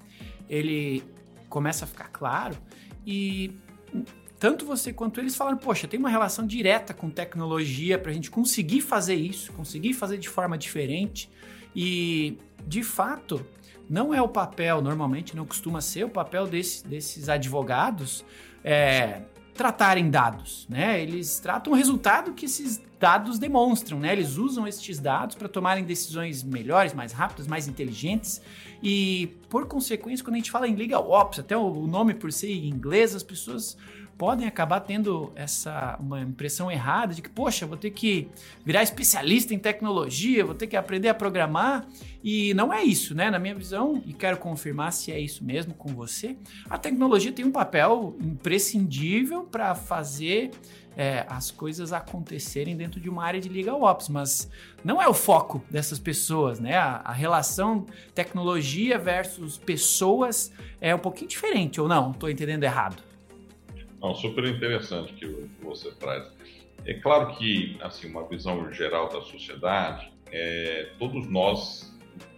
[0.49, 1.03] ele
[1.49, 2.57] começa a ficar claro
[3.07, 3.53] e
[4.39, 8.31] tanto você quanto eles falaram, poxa, tem uma relação direta com tecnologia para a gente
[8.31, 11.31] conseguir fazer isso, conseguir fazer de forma diferente.
[11.75, 13.47] E, de fato,
[13.89, 18.25] não é o papel, normalmente não costuma ser o papel desse, desses advogados
[18.63, 19.23] é,
[19.57, 21.03] tratarem dados, né?
[21.03, 24.13] Eles tratam o resultado que esses dados demonstram, né?
[24.13, 28.41] Eles usam estes dados para tomarem decisões melhores, mais rápidas, mais inteligentes
[28.83, 32.53] e, por consequência, quando a gente fala em legal ops, até o nome por ser
[32.53, 33.77] em inglês, as pessoas
[34.19, 38.29] podem acabar tendo essa uma impressão errada de que, poxa, vou ter que
[38.65, 41.87] virar especialista em tecnologia, vou ter que aprender a programar.
[42.25, 43.31] E não é isso, né?
[43.31, 46.37] Na minha visão, e quero confirmar se é isso mesmo com você,
[46.69, 50.51] a tecnologia tem um papel imprescindível para fazer
[50.97, 54.51] é, as coisas acontecerem dentro de uma área de legal ops, mas
[54.83, 56.75] não é o foco dessas pessoas, né?
[56.77, 60.51] A, a, relação tecnologia versus pessoas
[60.81, 62.13] é um pouquinho diferente, ou não?
[62.13, 63.06] Estou entendendo errado?
[64.07, 65.27] Não, super interessante que
[65.61, 66.31] você traz.
[66.85, 71.93] É claro que, assim, uma visão geral da sociedade, é, todos nós,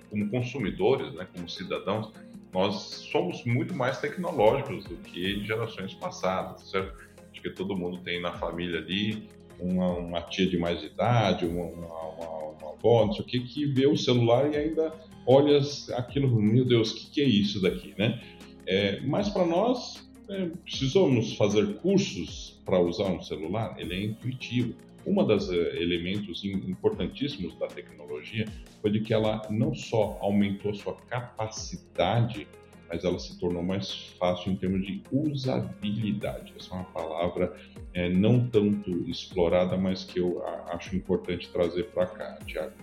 [0.08, 2.10] como consumidores, né, como cidadãos,
[2.54, 2.74] nós
[3.12, 6.96] somos muito mais tecnológicos do que gerações passadas, certo?
[7.30, 9.28] Acho que todo mundo tem na família ali
[9.60, 13.66] uma, uma tia de mais idade, uma, uma, uma, avó, não sei o que, que
[13.66, 14.90] vê o celular e ainda
[15.26, 15.60] olha
[15.98, 18.18] aquilo, meu Deus, o que, que é isso daqui, né?
[18.66, 23.74] É, mas para nós, é, precisamos fazer cursos para usar um celular?
[23.78, 24.74] Ele é intuitivo.
[25.06, 28.46] Um dos é, elementos importantíssimos da tecnologia
[28.82, 32.46] foi de que ela não só aumentou sua capacidade,
[32.90, 36.52] mas ela se tornou mais fácil em termos de usabilidade.
[36.56, 37.56] Essa é uma palavra
[37.94, 42.74] é, não tanto explorada, mas que eu acho importante trazer para cá, Tiago.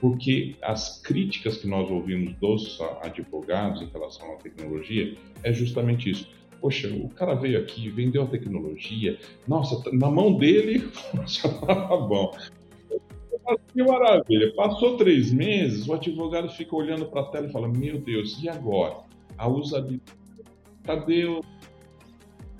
[0.00, 6.28] Porque as críticas que nós ouvimos dos advogados em relação à tecnologia é justamente isso
[6.64, 10.78] Poxa, o cara veio aqui, vendeu a tecnologia, nossa, na mão dele
[11.12, 12.32] funcionava bom.
[13.70, 14.50] Que maravilha.
[14.54, 18.48] Passou três meses, o advogado fica olhando para a tela e fala: Meu Deus, e
[18.48, 18.96] agora?
[19.36, 20.18] A usabilidade.
[20.84, 21.42] Cadê o.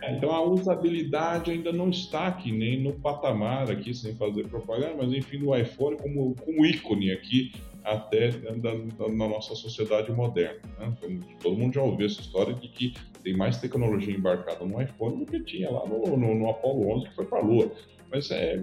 [0.03, 4.97] É, então a usabilidade ainda não está aqui, nem no patamar aqui, sem fazer propaganda,
[4.99, 7.53] mas enfim, no iPhone como, como ícone aqui
[7.85, 8.31] até
[9.11, 10.61] na nossa sociedade moderna.
[10.79, 11.21] Né?
[11.43, 15.27] Todo mundo já ouviu essa história de que tem mais tecnologia embarcada no iPhone do
[15.27, 17.71] que tinha lá no, no, no Apollo 11 que foi para a Lua.
[18.11, 18.63] Mas, é,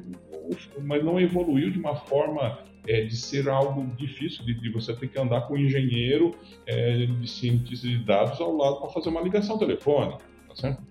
[0.82, 5.08] mas não evoluiu de uma forma é, de ser algo difícil, de, de, você ter
[5.08, 6.34] que andar com um engenheiro
[6.66, 10.18] é, de cientista de dados ao lado para fazer uma ligação telefônica.
[10.48, 10.82] Tá certo?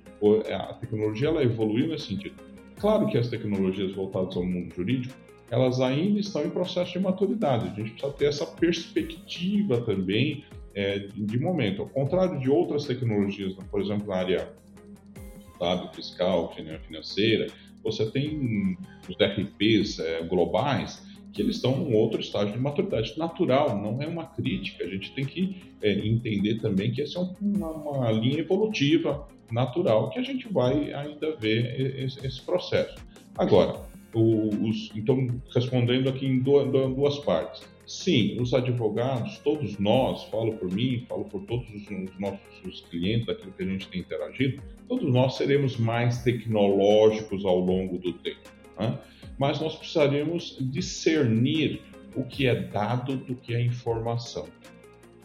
[0.47, 2.35] É, a tecnologia ela evoluiu nesse sentido.
[2.79, 5.14] Claro que as tecnologias voltadas ao mundo jurídico
[5.51, 7.67] elas ainda estão em processo de maturidade.
[7.67, 11.83] A gente precisa ter essa perspectiva também é, de momento.
[11.83, 14.49] Ao contrário de outras tecnologias, por exemplo, na área
[15.59, 16.55] contábil, fiscal,
[16.87, 17.49] financeira,
[17.83, 23.81] você tem os DRPs é, globais que eles estão em outro estágio de maturidade natural,
[23.81, 24.85] não é uma crítica.
[24.85, 30.11] A gente tem que é, entender também que essa é uma, uma, linha evolutiva natural
[30.11, 32.97] que a gente vai ainda ver esse, esse processo.
[33.37, 37.68] Agora, os, então, respondendo aqui em duas, duas partes.
[37.87, 43.29] Sim, os advogados, todos nós, falo por mim, falo por todos os, os nossos clientes,
[43.29, 48.49] aquilo que a gente tem interagido, todos nós seremos mais tecnológicos ao longo do tempo.
[48.79, 48.96] Né?
[49.38, 51.83] Mas nós precisaríamos discernir
[52.14, 54.46] o que é dado do que é informação.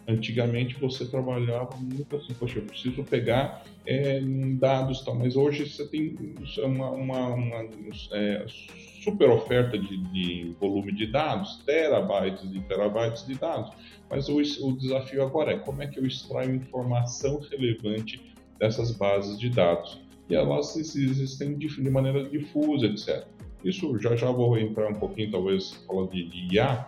[0.08, 4.22] Antigamente você trabalhava muito assim, poxa, eu preciso pegar é,
[4.60, 6.16] dados, tal, mas hoje você tem
[6.60, 7.70] uma, uma, uma
[8.12, 8.46] é,
[9.04, 13.72] super oferta de, de, volume de dados, terabytes e terabytes de dados,
[14.08, 18.22] mas o, o desafio agora é como é que eu extraio informação relevante
[18.60, 20.00] dessas bases de dados.
[20.30, 23.26] E elas existem de, de maneira difusa, etc.
[23.64, 26.88] Isso já já vou entrar um pouquinho, talvez, falar de, de IA,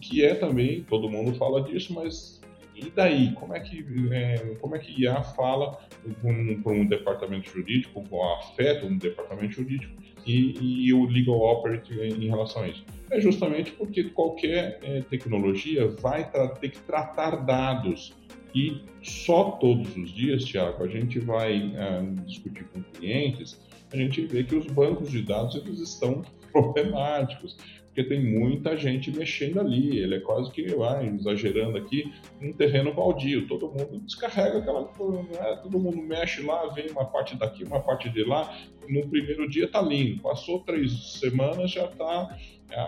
[0.00, 2.39] que é também, todo mundo fala disso, mas
[2.86, 5.78] e daí, como é que, é, como é que IA fala
[6.20, 8.02] para um, um, departamento jurídico,
[8.40, 9.94] afeta um departamento jurídico
[10.26, 12.84] e, e o legal operate em, em, relação a isso?
[13.10, 18.14] É justamente porque qualquer é, tecnologia vai ter que tratar dados
[18.54, 23.60] e só todos os dias, Tiago, a gente vai é, discutir com clientes,
[23.92, 27.56] a gente vê que os bancos de dados eles estão problemáticos
[28.00, 29.98] porque tem muita gente mexendo ali.
[29.98, 33.46] Ele é quase que, vai, exagerando aqui, um terreno baldio.
[33.46, 35.60] Todo mundo descarrega aquela né?
[35.62, 38.56] todo mundo mexe lá, vem uma parte daqui, uma parte de lá.
[38.88, 42.36] No primeiro dia tá lindo, passou três semanas, já tá.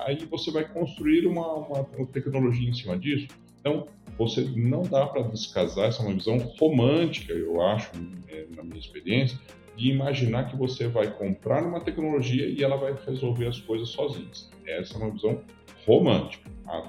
[0.06, 3.28] Aí você vai construir uma, uma tecnologia em cima disso.
[3.60, 3.86] Então,
[4.18, 7.90] você não dá para descasar, essa é uma visão romântica, eu acho,
[8.28, 9.38] é, na minha experiência,
[9.76, 14.30] de imaginar que você vai comprar uma tecnologia e ela vai resolver as coisas sozinha.
[14.66, 15.40] Essa é uma visão
[15.86, 16.50] romântica.
[16.66, 16.82] A,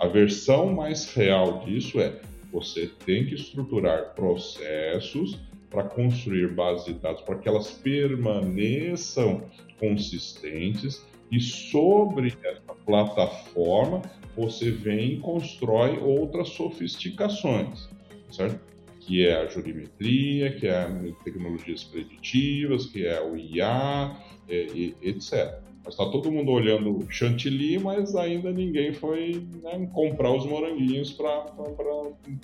[0.00, 2.20] a versão mais real disso é
[2.52, 5.38] você tem que estruturar processos
[5.70, 9.44] para construir bases de dados para que elas permaneçam
[9.78, 14.02] consistentes e sobre essa plataforma
[14.36, 17.88] você vem e constrói outras sofisticações,
[18.30, 18.60] certo?
[19.00, 20.86] Que é a jurimetria, que é
[21.24, 24.16] tecnologias preditivas, que é o IA,
[24.48, 24.66] é,
[25.02, 25.58] etc.
[25.82, 31.46] Mas está todo mundo olhando chantilly, mas ainda ninguém foi né, comprar os moranguinhos para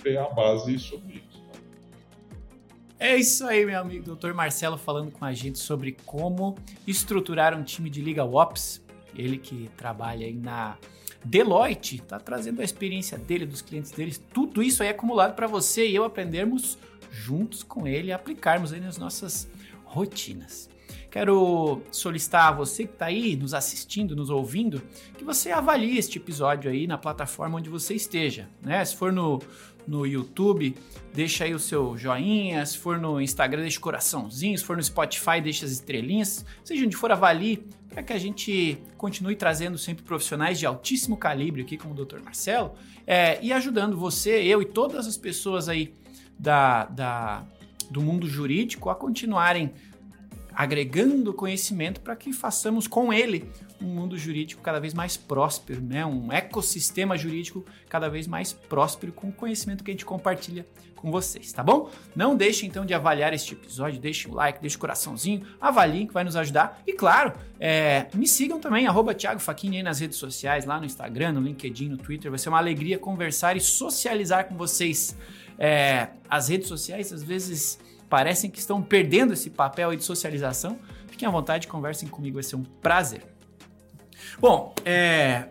[0.02, 1.38] ter a base sobre isso.
[1.38, 1.60] Né?
[2.98, 4.32] É isso aí, meu amigo Dr.
[4.32, 8.82] Marcelo falando com a gente sobre como estruturar um time de Legal Ops.
[9.14, 10.78] Ele que trabalha aí na
[11.26, 15.86] Deloitte está trazendo a experiência dele, dos clientes deles, tudo isso aí acumulado para você
[15.86, 16.78] e eu aprendermos
[17.10, 19.48] juntos com ele e aplicarmos aí nas nossas
[19.84, 20.70] rotinas.
[21.10, 24.80] Quero solicitar a você que está aí nos assistindo, nos ouvindo,
[25.16, 28.48] que você avalie este episódio aí na plataforma onde você esteja.
[28.62, 28.84] Né?
[28.84, 29.40] Se for no,
[29.86, 30.74] no YouTube,
[31.14, 32.64] deixa aí o seu joinha.
[32.66, 34.56] Se for no Instagram, deixa o coraçãozinho.
[34.56, 36.44] Se for no Spotify, deixa as estrelinhas.
[36.64, 41.62] Seja onde for, avalie para que a gente continue trazendo sempre profissionais de altíssimo calibre
[41.62, 42.20] aqui, como o Dr.
[42.22, 42.72] Marcelo,
[43.06, 45.94] é, e ajudando você, eu e todas as pessoas aí
[46.38, 47.46] da, da,
[47.90, 49.72] do mundo jurídico a continuarem
[50.56, 53.46] agregando conhecimento para que façamos com ele
[53.80, 56.06] um mundo jurídico cada vez mais próspero, né?
[56.06, 60.66] um ecossistema jurídico cada vez mais próspero com o conhecimento que a gente compartilha
[60.96, 61.90] com vocês, tá bom?
[62.14, 66.14] Não deixe então de avaliar este episódio, deixe o like, deixe o coraçãozinho, avaliem que
[66.14, 66.82] vai nos ajudar.
[66.86, 70.86] E claro, é, me sigam também, arroba Thiago Faquini aí nas redes sociais, lá no
[70.86, 72.30] Instagram, no LinkedIn, no Twitter.
[72.30, 75.14] Vai ser uma alegria conversar e socializar com vocês.
[75.58, 80.78] É, as redes sociais às vezes parecem que estão perdendo esse papel de socialização.
[81.08, 83.22] Fiquem à vontade, conversem comigo, vai ser um prazer.
[84.38, 85.48] Bom, é,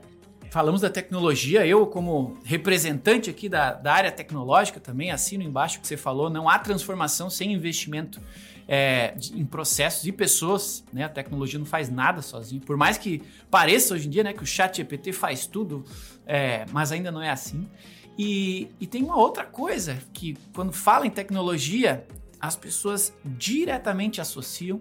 [0.52, 5.82] falamos da tecnologia, eu como representante aqui da, da área tecnológica também assino embaixo o
[5.82, 8.22] que você falou, não há transformação sem investimento
[8.68, 11.04] é, de, em processos e pessoas, né?
[11.04, 14.44] A tecnologia não faz nada sozinho, por mais que pareça hoje em dia, né, que
[14.44, 15.84] o chat GPT faz tudo,
[16.26, 17.68] é, mas ainda não é assim.
[18.18, 22.06] E, e tem uma outra coisa que quando fala em tecnologia,
[22.46, 24.80] as pessoas diretamente associam,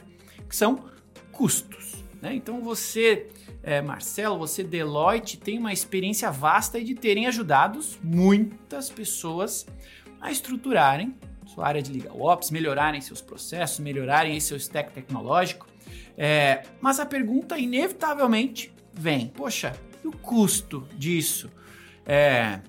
[0.49, 0.85] que são
[1.33, 2.05] custos.
[2.21, 2.35] Né?
[2.35, 3.29] Então você,
[3.63, 9.67] é, Marcelo, você, Deloitte, tem uma experiência vasta de terem ajudado muitas pessoas
[10.21, 11.15] a estruturarem
[11.47, 15.67] sua área de legal ops, melhorarem seus processos, melhorarem seu stack tecnológico.
[16.17, 21.51] É, mas a pergunta, inevitavelmente, vem, poxa, e o custo disso?
[22.07, 22.61] É,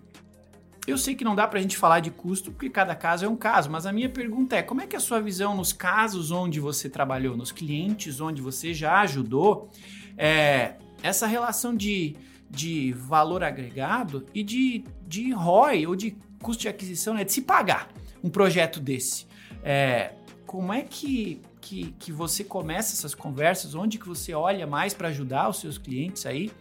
[0.88, 3.29] eu sei que não dá para a gente falar de custo porque cada caso é
[3.29, 5.73] um caso, mas a minha pergunta é: como é que é a sua visão nos
[5.73, 9.69] casos onde você trabalhou, nos clientes onde você já ajudou,
[10.17, 12.15] é, essa relação de,
[12.49, 17.41] de valor agregado e de, de ROI ou de custo de aquisição, né, de se
[17.41, 17.89] pagar
[18.23, 19.25] um projeto desse?
[19.63, 20.13] É,
[20.45, 23.73] como é que, que, que você começa essas conversas?
[23.73, 26.51] Onde que você olha mais para ajudar os seus clientes aí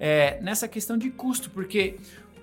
[0.00, 1.50] é, nessa questão de custo?
[1.50, 1.98] Porque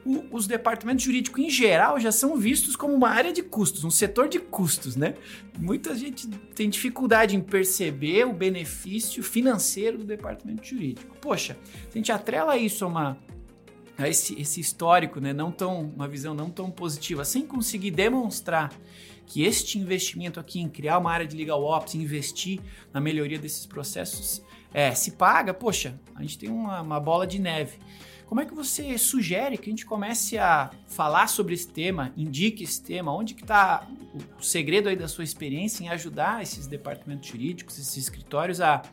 [0.05, 3.89] o, os departamentos jurídicos em geral já são vistos como uma área de custos, um
[3.89, 5.13] setor de custos, né?
[5.59, 11.15] Muita gente tem dificuldade em perceber o benefício financeiro do departamento jurídico.
[11.21, 11.57] Poxa,
[11.89, 13.17] se a gente atrela isso a uma
[13.97, 18.71] a esse, esse histórico, né, não tão uma visão não tão positiva, sem conseguir demonstrar
[19.27, 22.59] que este investimento aqui em criar uma área de legal ops, investir
[22.91, 24.41] na melhoria desses processos,
[24.73, 27.77] é, se paga, poxa, a gente tem uma, uma bola de neve.
[28.31, 32.63] Como é que você sugere que a gente comece a falar sobre esse tema, indique
[32.63, 33.85] esse tema, onde que está
[34.39, 38.83] o segredo aí da sua experiência em ajudar esses departamentos jurídicos, esses escritórios a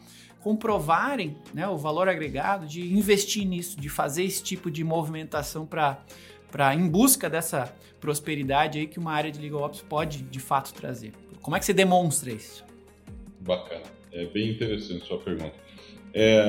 [0.41, 6.03] comprovarem né, o valor agregado de investir nisso, de fazer esse tipo de movimentação para
[6.51, 10.75] para em busca dessa prosperidade aí que uma área de legal ops pode de fato
[10.75, 11.13] trazer.
[11.41, 12.65] Como é que você demonstra isso?
[13.39, 15.68] Bacana, é bem interessante sua pergunta.
[16.15, 16.41] É,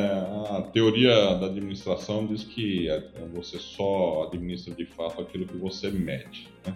[0.49, 2.87] a teoria da administração diz que
[3.33, 6.47] você só administra de fato aquilo que você mede.
[6.65, 6.75] Né?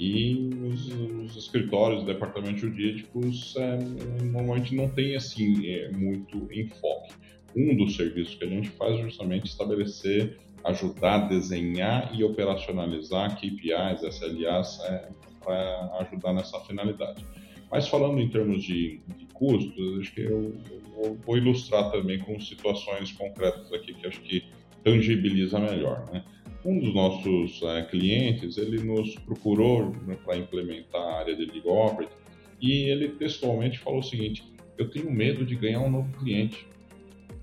[0.00, 3.78] E os, os, escritórios, departamentos jurídicos, é,
[4.22, 7.12] normalmente não tem assim é, muito enfoque.
[7.54, 13.36] Um dos serviços que a gente faz é justamente estabelecer, ajudar a desenhar e operacionalizar
[13.36, 15.08] KPIs, SLAs, é,
[15.44, 17.22] para ajudar nessa finalidade.
[17.70, 20.54] Mas falando em termos de, de custos, acho que eu,
[21.02, 24.44] eu, vou ilustrar também com situações concretas aqui que acho que
[24.84, 26.06] tangibiliza melhor.
[26.12, 26.22] Né?
[26.62, 31.86] Um dos nossos é, clientes, ele nos procurou né, para implementar a área de Legal
[31.86, 32.12] Operate
[32.60, 34.44] e ele textualmente falou o seguinte,
[34.76, 36.66] eu tenho medo de ganhar um novo cliente.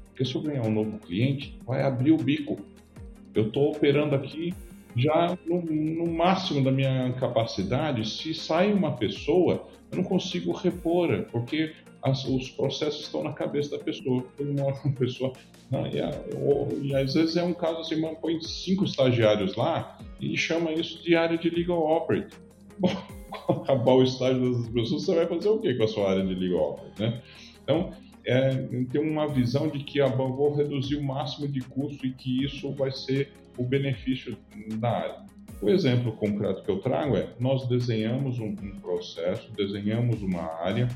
[0.10, 2.60] Porque se eu ganhar um novo cliente, vai abrir o bico.
[3.34, 4.54] Eu estou operando aqui
[4.96, 8.08] já no, no, máximo da minha capacidade.
[8.08, 13.78] Se sai uma pessoa, eu não consigo repor, porque as, os processos estão na cabeça
[13.78, 14.24] da pessoa.
[14.36, 15.34] Foi uma, pessoa.
[15.72, 19.98] Né, e, a, ou, e, às vezes é um caso assim, põe cinco estagiários lá
[20.20, 22.36] e chama isso de área de legal operate.
[22.80, 22.92] Bom,
[23.50, 26.36] acabar o estágio dessas pessoas, você vai fazer o que com a sua área de
[26.36, 27.22] legal operate, né?
[27.64, 27.92] Então,
[28.26, 28.50] é,
[28.92, 32.72] tem uma visão de que ah, vou reduzir o máximo de custo e que isso
[32.74, 34.38] vai ser o benefício
[34.76, 35.26] da área.
[35.62, 40.88] O exemplo concreto que eu trago é: nós desenhamos um, um processo, desenhamos uma área,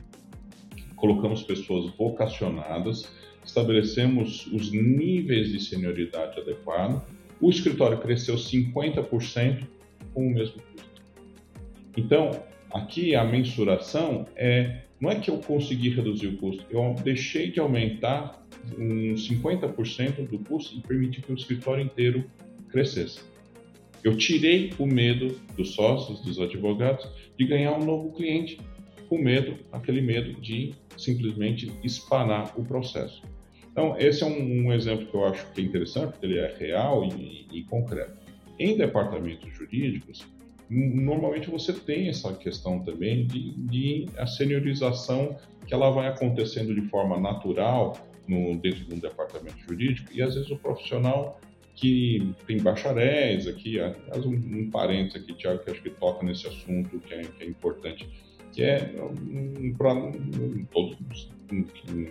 [1.01, 3.11] colocamos pessoas vocacionadas,
[3.43, 7.03] estabelecemos os níveis de senioridade adequado,
[7.41, 9.67] o escritório cresceu 50%
[10.13, 10.91] com o mesmo custo.
[11.97, 17.49] Então, aqui a mensuração é não é que eu consegui reduzir o custo, eu deixei
[17.49, 18.45] de aumentar
[18.77, 22.23] uns 50% do custo e permiti que o escritório inteiro
[22.69, 23.21] crescesse.
[24.03, 28.59] Eu tirei o medo dos sócios, dos advogados, de ganhar um novo cliente,
[29.09, 33.21] com medo, aquele medo de simplesmente espanar o processo.
[33.71, 36.55] Então, esse é um, um exemplo que eu acho que é interessante, porque ele é
[36.57, 38.19] real e, e concreto.
[38.59, 40.27] Em departamentos jurídicos,
[40.69, 45.35] normalmente você tem essa questão também de, de, a seniorização
[45.65, 50.35] que ela vai acontecendo de forma natural no, dentro de um departamento jurídico e às
[50.35, 51.39] vezes o profissional
[51.75, 53.79] que tem bacharéis aqui,
[54.25, 57.47] um, um parênteses aqui, Tiago, que acho que toca nesse assunto que é, que é
[57.47, 58.07] importante,
[58.51, 58.93] que é
[59.77, 59.95] para
[60.71, 61.29] todos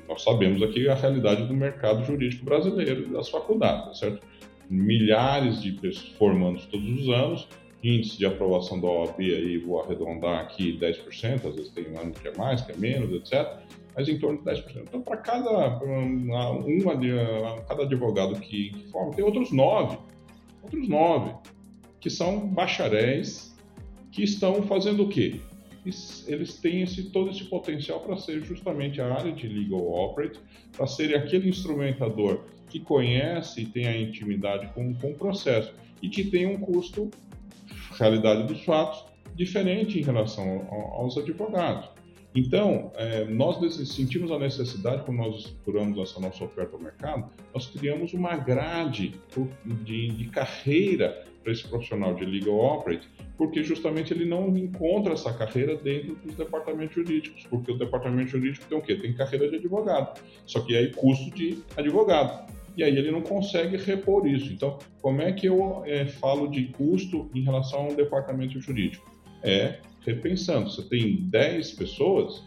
[0.06, 4.22] nós sabemos aqui a realidade do mercado jurídico brasileiro das faculdades, certo?
[4.68, 7.48] Milhares de pessoas formando todos os anos,
[7.82, 12.12] índice de aprovação da OAB aí, vou arredondar aqui 10%, às vezes tem um ano
[12.12, 13.60] que é mais, que é menos, etc
[13.96, 14.82] mas em torno de 10%.
[14.82, 19.98] Então, para cada, uma, uma, cada advogado que, que forma, tem outros nove,
[20.62, 21.34] outros nove,
[22.00, 23.54] que são bacharéis,
[24.10, 25.40] que estão fazendo o quê?
[25.84, 30.38] Eles têm esse, todo esse potencial para ser justamente a área de legal operate,
[30.76, 35.72] para ser aquele instrumentador que conhece e tem a intimidade com, com o processo
[36.02, 37.10] e que tem um custo,
[37.98, 39.04] realidade dos fatos,
[39.34, 41.88] diferente em relação aos advogados.
[42.34, 47.66] Então, é, nós sentimos a necessidade, quando nós estruturamos essa nossa oferta ao mercado, nós
[47.66, 49.14] criamos uma grade
[49.82, 55.32] de, de carreira para esse profissional de legal operate, porque justamente ele não encontra essa
[55.32, 58.96] carreira dentro dos departamentos jurídicos, porque o departamento jurídico tem o quê?
[58.96, 62.50] Tem carreira de advogado, só que aí custo de advogado.
[62.76, 64.52] e aí ele não consegue repor isso.
[64.52, 69.10] Então, como é que eu é, falo de custo em relação a um departamento jurídico?
[69.42, 70.70] É repensando.
[70.70, 72.42] Você tem 10 pessoas,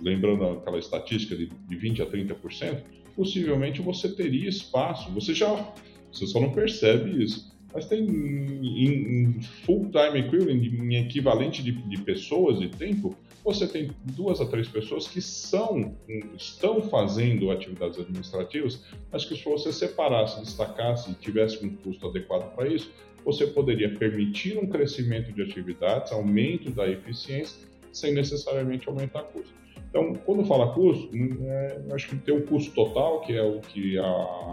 [0.00, 2.82] lembrando aquela estatística de, de 20 a 30%,
[3.14, 5.10] possivelmente você teria espaço.
[5.12, 5.72] Você já,
[6.10, 7.51] você só não percebe isso.
[7.74, 13.90] Mas tem em, em full-time equivalent, em equivalente de, de pessoas e tempo, você tem
[14.04, 15.96] duas a três pessoas que são,
[16.36, 22.54] estão fazendo atividades administrativas, mas que se você separasse, destacasse e tivesse um custo adequado
[22.54, 22.92] para isso,
[23.24, 29.52] você poderia permitir um crescimento de atividades, aumento da eficiência, sem necessariamente aumentar custo.
[29.90, 33.98] Então, quando fala custo, é, acho que tem o custo total, que é o que
[33.98, 34.04] a,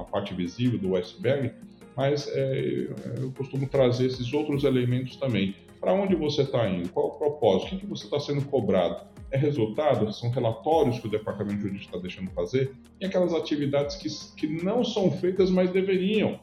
[0.01, 1.53] a parte visível do iceberg,
[1.99, 2.87] mas é,
[3.17, 5.53] eu costumo trazer esses outros elementos também.
[5.81, 6.87] Para onde você está indo?
[6.87, 7.75] Qual o propósito?
[7.75, 9.05] O que, você está sendo cobrado?
[9.29, 10.09] É resultado?
[10.13, 12.71] São relatórios que o departamento jurídico está deixando fazer?
[13.01, 16.39] E aquelas atividades que, que não são feitas, mas deveriam.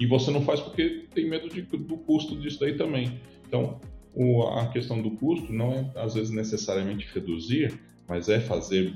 [0.00, 3.20] E você não faz porque tem medo de, do custo disso daí também.
[3.46, 3.80] Então,
[4.12, 7.78] o, a questão do custo não é, às vezes, necessariamente reduzir,
[8.08, 8.94] mas é fazer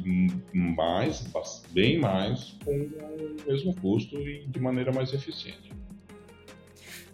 [0.52, 1.24] mais,
[1.70, 5.72] bem mais, com o mesmo custo e de maneira mais eficiente.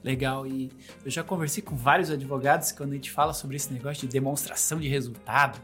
[0.05, 0.71] Legal, e
[1.05, 4.79] eu já conversei com vários advogados quando a gente fala sobre esse negócio de demonstração
[4.79, 5.61] de resultado,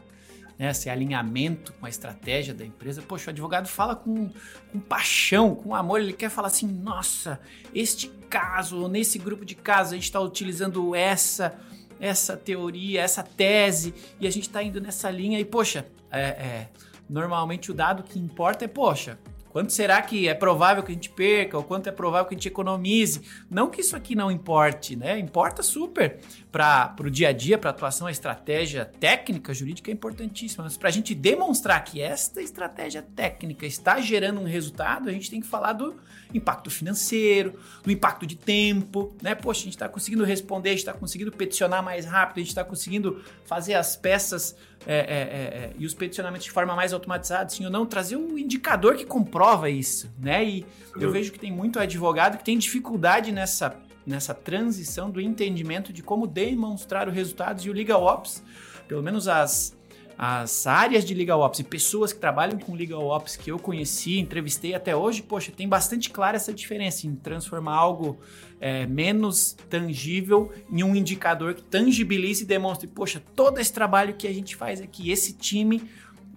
[0.59, 3.01] né, esse alinhamento com a estratégia da empresa.
[3.01, 4.29] Poxa, o advogado fala com,
[4.71, 7.39] com paixão, com amor, ele quer falar assim: nossa,
[7.73, 11.57] este caso, nesse grupo de casos, a gente está utilizando essa
[12.03, 16.69] essa teoria, essa tese, e a gente está indo nessa linha, e poxa, é, é,
[17.09, 19.17] normalmente o dado que importa é, poxa,
[19.53, 21.55] Quanto será que é provável que a gente perca?
[21.55, 23.21] Ou quanto é provável que a gente economize?
[23.51, 25.19] Não que isso aqui não importe, né?
[25.19, 26.19] Importa super
[26.53, 30.63] para o dia a dia, para a atuação, a estratégia técnica, jurídica é importantíssima.
[30.63, 35.31] Mas para a gente demonstrar que esta estratégia técnica está gerando um resultado, a gente
[35.31, 35.95] tem que falar do
[36.31, 39.33] impacto financeiro, do impacto de tempo, né?
[39.33, 42.49] Poxa, a gente está conseguindo responder, a gente está conseguindo peticionar mais rápido, a gente
[42.49, 46.93] está conseguindo fazer as peças é, é, é, é, e os peticionamentos de forma mais
[46.93, 50.45] automatizada, sim ou não, trazer um indicador que comprova isso, né?
[50.45, 50.65] E
[50.99, 53.75] eu vejo que tem muito advogado que tem dificuldade nessa,
[54.05, 58.43] nessa transição do entendimento de como demonstrar os resultados e o Legal Ops,
[58.87, 59.75] pelo menos as,
[60.17, 64.19] as áreas de Legal Ops e pessoas que trabalham com Legal Ops que eu conheci,
[64.19, 68.19] entrevistei até hoje, poxa, tem bastante clara essa diferença em transformar algo
[68.59, 74.27] é, menos tangível em um indicador que tangibilize e demonstre, poxa, todo esse trabalho que
[74.27, 75.81] a gente faz aqui, esse time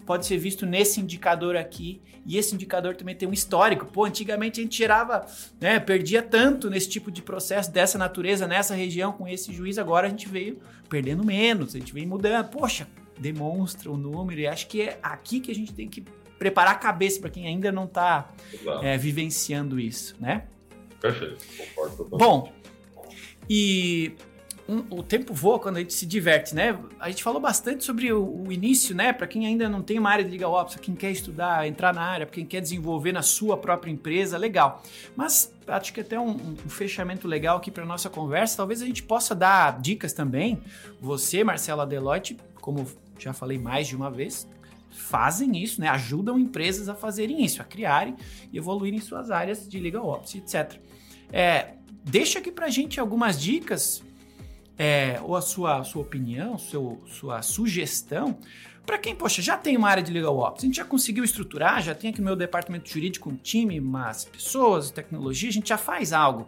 [0.07, 3.85] pode ser visto nesse indicador aqui, e esse indicador também tem um histórico.
[3.85, 5.25] Pô, antigamente a gente gerava,
[5.59, 10.07] né, perdia tanto nesse tipo de processo dessa natureza, nessa região, com esse juiz, agora
[10.07, 12.49] a gente veio perdendo menos, a gente veio mudando.
[12.49, 12.87] Poxa,
[13.19, 16.05] demonstra o número, e acho que é aqui que a gente tem que
[16.39, 18.29] preparar a cabeça para quem ainda não está
[18.81, 20.45] é, vivenciando isso, né?
[21.01, 22.07] Perfeito, concordo.
[22.11, 22.53] Bom,
[23.49, 24.13] e
[24.67, 26.77] um, o tempo voa quando a gente se diverte, né?
[26.99, 29.13] A gente falou bastante sobre o, o início, né?
[29.13, 32.01] Para quem ainda não tem uma área de legal ops, quem quer estudar, entrar na
[32.01, 34.83] área, quem quer desenvolver na sua própria empresa, legal.
[35.15, 39.03] Mas acho que até um, um fechamento legal aqui para nossa conversa, talvez a gente
[39.03, 40.61] possa dar dicas também.
[40.99, 42.85] Você, Marcela Deloitte, como
[43.17, 44.47] já falei mais de uma vez,
[44.89, 45.87] fazem isso, né?
[45.87, 48.15] Ajudam empresas a fazerem isso, a criarem
[48.51, 50.77] e evoluírem suas áreas de legal ops, etc.
[51.31, 54.03] É, deixa aqui pra gente algumas dicas,
[54.77, 58.37] é, ou a sua, sua opinião, seu, sua sugestão,
[58.85, 61.81] para quem, poxa, já tem uma área de legal ops, a gente já conseguiu estruturar,
[61.81, 65.77] já tem aqui no meu departamento jurídico um time, umas pessoas, tecnologia, a gente já
[65.77, 66.47] faz algo.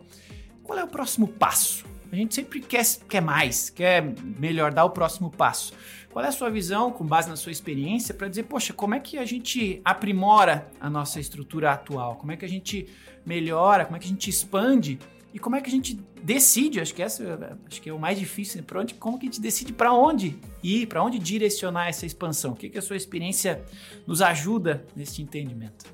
[0.64, 1.84] Qual é o próximo passo?
[2.12, 5.74] A gente sempre quer, quer mais, quer melhor, dar o próximo passo.
[6.12, 9.00] Qual é a sua visão, com base na sua experiência, para dizer, poxa, como é
[9.00, 12.16] que a gente aprimora a nossa estrutura atual?
[12.16, 12.88] Como é que a gente
[13.26, 13.86] melhora?
[13.86, 14.98] Como é que a gente expande?
[15.34, 16.80] E como é que a gente decide?
[16.80, 18.64] Acho que essa acho que é o mais difícil.
[18.64, 22.52] Para onde, como que a gente decide para onde ir, para onde direcionar essa expansão?
[22.52, 23.64] O que, que a sua experiência
[24.08, 25.86] nos ajuda nesse entendimento?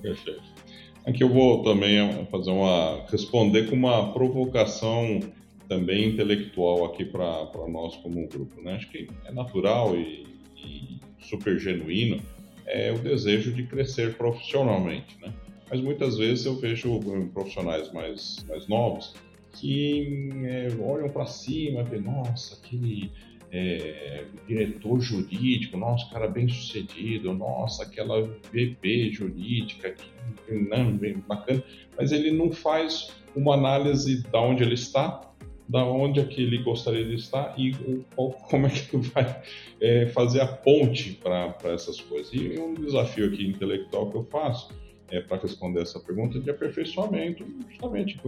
[0.00, 0.56] Perfeito.
[1.04, 5.20] Aqui eu vou também fazer uma responder com uma provocação
[5.68, 8.60] também intelectual aqui para nós como grupo.
[8.60, 8.74] Né?
[8.74, 10.26] Acho que é natural e,
[10.56, 12.20] e, super genuíno
[12.66, 15.16] é o desejo de crescer profissionalmente.
[15.20, 15.32] Né?
[15.70, 17.00] Mas muitas vezes eu vejo
[17.32, 19.14] profissionais mais, mais novos
[19.56, 23.10] que é, olham para cima e nossa, aquele
[23.50, 31.62] é, diretor jurídico, nossa, cara bem sucedido, nossa, aquela VP jurídica, que, não, bem bacana,
[31.96, 35.22] mas ele não faz uma análise de onde ele está,
[35.68, 37.72] da onde é que ele gostaria de estar e
[38.14, 39.42] como é que vai
[39.80, 42.32] é, fazer a ponte para essas coisas.
[42.32, 44.68] E um desafio aqui intelectual que eu faço
[45.10, 48.18] é, para responder essa pergunta, de aperfeiçoamento, justamente,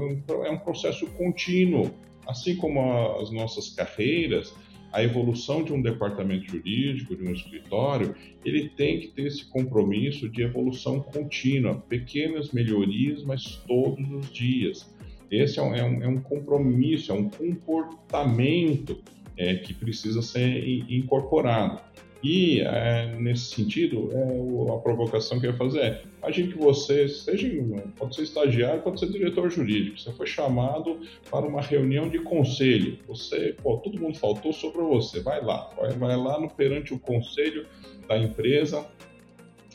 [0.44, 1.90] é um processo contínuo.
[2.26, 2.80] Assim como
[3.20, 4.54] as nossas carreiras,
[4.92, 8.14] a evolução de um departamento jurídico, de um escritório,
[8.44, 14.88] ele tem que ter esse compromisso de evolução contínua, pequenas melhorias, mas todos os dias.
[15.30, 19.02] Esse é um, é um, é um compromisso, é um comportamento
[19.36, 21.80] é, que precisa ser incorporado.
[22.22, 27.08] E, é, nesse sentido, é, a provocação que eu ia fazer é: imagine que você
[27.08, 27.48] seja,
[27.96, 31.00] pode ser estagiário, pode ser diretor jurídico, você foi chamado
[31.30, 35.92] para uma reunião de conselho, você, pô, todo mundo faltou, sobre você, vai lá, vai,
[35.92, 37.66] vai lá no, perante o conselho
[38.08, 38.84] da empresa,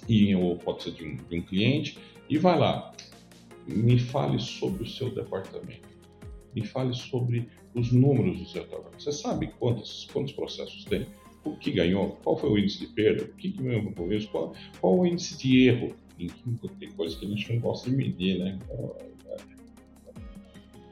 [0.09, 1.97] e, ou pode ser de um, de um cliente,
[2.29, 2.91] e vai lá,
[3.65, 5.87] me fale sobre o seu departamento,
[6.53, 8.93] me fale sobre os números do seu trabalho.
[8.99, 11.07] Você sabe quantos, quantos processos tem?
[11.43, 14.53] O que ganhou, qual foi o índice de perda, o que, mesmo com isso, qual,
[14.79, 15.95] qual o índice de erro.
[16.79, 18.57] Tem coisas que a gente não gosta de medir, né?
[18.63, 19.35] Então, é,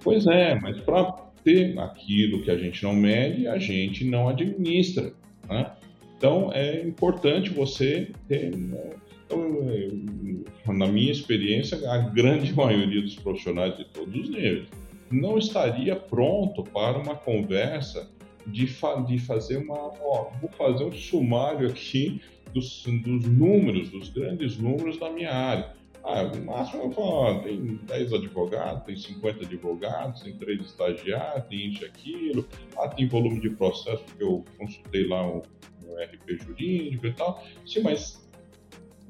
[0.04, 5.14] pois é, mas para ter aquilo que a gente não mede, a gente não administra.
[5.50, 5.72] Né?
[6.18, 8.56] Então é importante você ter.
[8.56, 8.90] Né?
[9.26, 14.68] Então, na minha experiência, a grande maioria dos profissionais de todos os níveis
[15.10, 18.10] não estaria pronto para uma conversa
[18.48, 19.76] de, fa de fazer uma.
[19.76, 22.22] Ó, vou fazer um sumário aqui
[22.54, 25.74] dos, dos números, dos grandes números da minha área.
[26.04, 31.46] Ah, no máximo eu falo, ó, tem 10 advogados, tem 50 advogados, tem 3 estagiários,
[31.46, 35.44] tem isso aquilo, ah, tem volume de processo que eu consultei lá o,
[35.86, 37.44] o RP jurídico e tal.
[37.66, 38.28] Sim, mas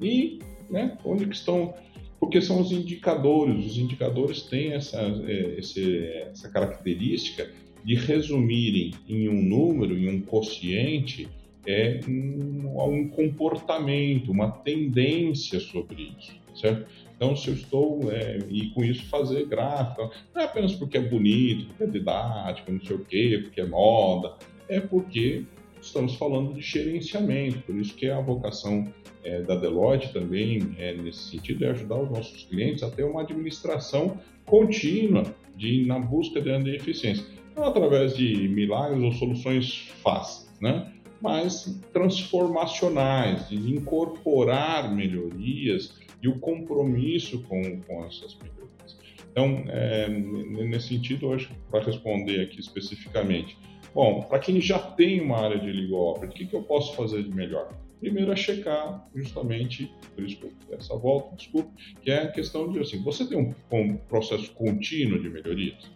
[0.00, 1.74] e né, onde que estão
[2.22, 3.66] porque são os indicadores.
[3.66, 7.50] Os indicadores têm essa, é, essa característica
[7.84, 11.28] de resumirem em um número, em um quociente,
[11.66, 16.86] é um, um comportamento, uma tendência sobre isso, certo?
[17.16, 21.00] Então, se eu estou, é, e com isso fazer gráfico, não é apenas porque é
[21.00, 24.34] bonito, porque é didático, não sei o quê, porque é moda,
[24.68, 25.44] é porque
[25.80, 28.92] estamos falando de gerenciamento, por isso que a vocação
[29.24, 33.22] é, da Deloitte também, é, nesse sentido, é ajudar os nossos clientes a ter uma
[33.22, 35.22] administração contínua
[35.56, 37.24] de, na busca de eficiência
[37.54, 40.92] não através de milagres ou soluções fáceis, né?
[41.22, 48.98] mas transformacionais, de incorporar melhorias e o compromisso com, com essas melhorias.
[49.30, 53.56] Então, é, nesse sentido, acho para responder aqui especificamente,
[53.94, 56.94] bom, para quem já tem uma área de legal operating, o que, que eu posso
[56.94, 57.72] fazer de melhor?
[58.00, 60.40] Primeiro é checar justamente, por isso
[60.72, 61.70] essa volta, desculpe,
[62.02, 65.88] que é a questão de assim, você tem um, um processo contínuo de melhorias?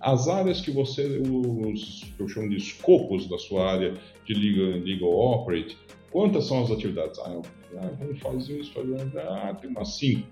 [0.00, 3.94] As áreas que você, os que eu chamo de escopos da sua área
[4.24, 5.76] de legal, legal operate,
[6.10, 7.18] quantas são as atividades?
[7.20, 7.42] Ah, eu,
[7.78, 10.26] ah vamos fazer isso, fazer, ah, tem umas cinco.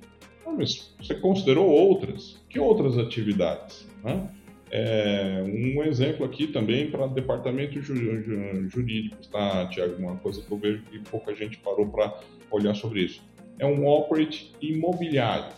[0.47, 2.41] Ah, mas você considerou outras?
[2.49, 3.87] Que outras atividades?
[4.03, 4.29] Né?
[4.71, 9.97] É, um exemplo aqui também para departamento jurídico, tá, Tiago?
[9.97, 13.23] Uma coisa que eu vejo que pouca gente parou para olhar sobre isso.
[13.59, 15.53] É um operate imobiliário.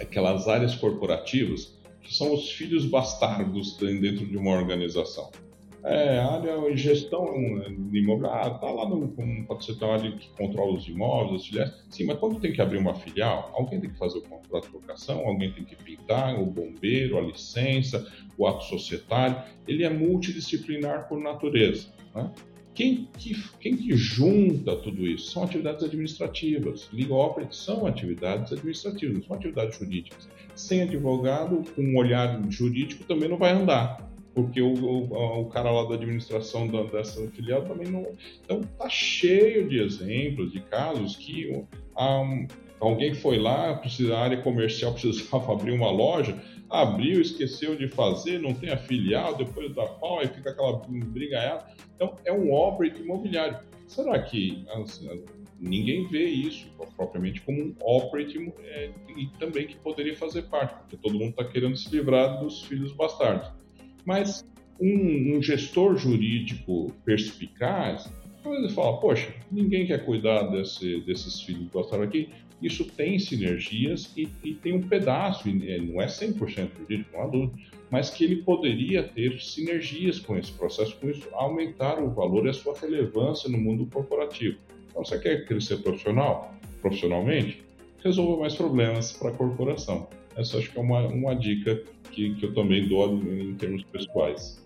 [0.00, 5.30] Aquelas áreas corporativas que são os filhos bastardos dentro de uma organização.
[5.84, 7.26] É, a área gestão
[7.92, 9.08] imobiliária, está lá no,
[9.48, 11.84] pode ser uma área que controla os imóveis, as filiais.
[11.90, 14.74] Sim, mas quando tem que abrir uma filial, alguém tem que fazer o contrato de
[14.74, 18.06] locação, alguém tem que pintar, o bombeiro, a licença,
[18.38, 19.42] o ato societário.
[19.66, 21.88] Ele é multidisciplinar por natureza.
[22.14, 22.30] Né?
[22.74, 25.30] Quem que, quem que junta tudo isso?
[25.30, 26.88] São atividades administrativas.
[26.92, 30.28] Legal Operate são atividades administrativas, não são atividades jurídicas.
[30.54, 34.10] Sem advogado, com um olhar jurídico, também não vai andar.
[34.34, 38.06] Porque o, o, o cara lá da administração da, dessa filial também não.
[38.42, 41.50] Então, tá cheio de exemplos, de casos que
[41.98, 42.46] um,
[42.80, 46.40] alguém foi lá, precisa, a área comercial precisava abrir uma loja,
[46.72, 51.66] abriu, esqueceu de fazer, não tem a filial, depois dá pau, aí fica aquela brigaiada.
[51.94, 53.58] Então, é um operate imobiliário.
[53.86, 55.22] Será que assim,
[55.60, 56.66] ninguém vê isso
[56.96, 61.44] propriamente como um operate é, e também que poderia fazer parte, porque todo mundo está
[61.44, 63.50] querendo se livrar dos filhos bastardos.
[64.04, 64.44] Mas
[64.80, 68.10] um, um gestor jurídico perspicaz,
[68.50, 72.30] vezes fala, poxa, ninguém quer cuidar desse, desses filhos bastardos aqui,
[72.62, 77.52] isso tem sinergias e, e tem um pedaço, não é 100% jurídico, não há dúvida,
[77.90, 82.50] mas que ele poderia ter sinergias com esse processo, com isso aumentar o valor e
[82.50, 84.58] a sua relevância no mundo corporativo.
[84.88, 87.62] Então, você quer crescer profissional, profissionalmente?
[88.02, 90.08] Resolva mais problemas para a corporação.
[90.36, 94.61] Essa acho que é uma, uma dica que, que eu também dou em termos pessoais.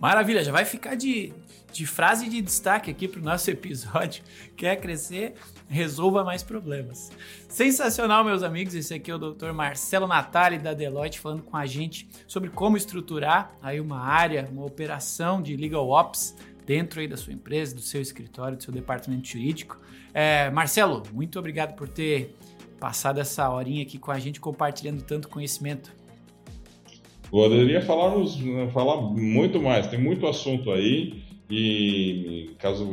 [0.00, 1.32] Maravilha, já vai ficar de,
[1.72, 4.22] de frase de destaque aqui para o nosso episódio.
[4.56, 5.34] Quer crescer?
[5.68, 7.10] Resolva mais problemas.
[7.48, 8.74] Sensacional, meus amigos.
[8.74, 9.52] Esse aqui é o Dr.
[9.52, 14.64] Marcelo Natali da Deloitte falando com a gente sobre como estruturar aí uma área, uma
[14.64, 16.36] operação de legal ops
[16.66, 19.78] dentro aí da sua empresa, do seu escritório, do seu departamento jurídico.
[20.12, 22.34] É, Marcelo, muito obrigado por ter
[22.78, 25.92] passado essa horinha aqui com a gente compartilhando tanto conhecimento.
[27.34, 28.12] Poderia falar,
[28.72, 31.20] falar muito mais, tem muito assunto aí.
[31.50, 32.86] E caso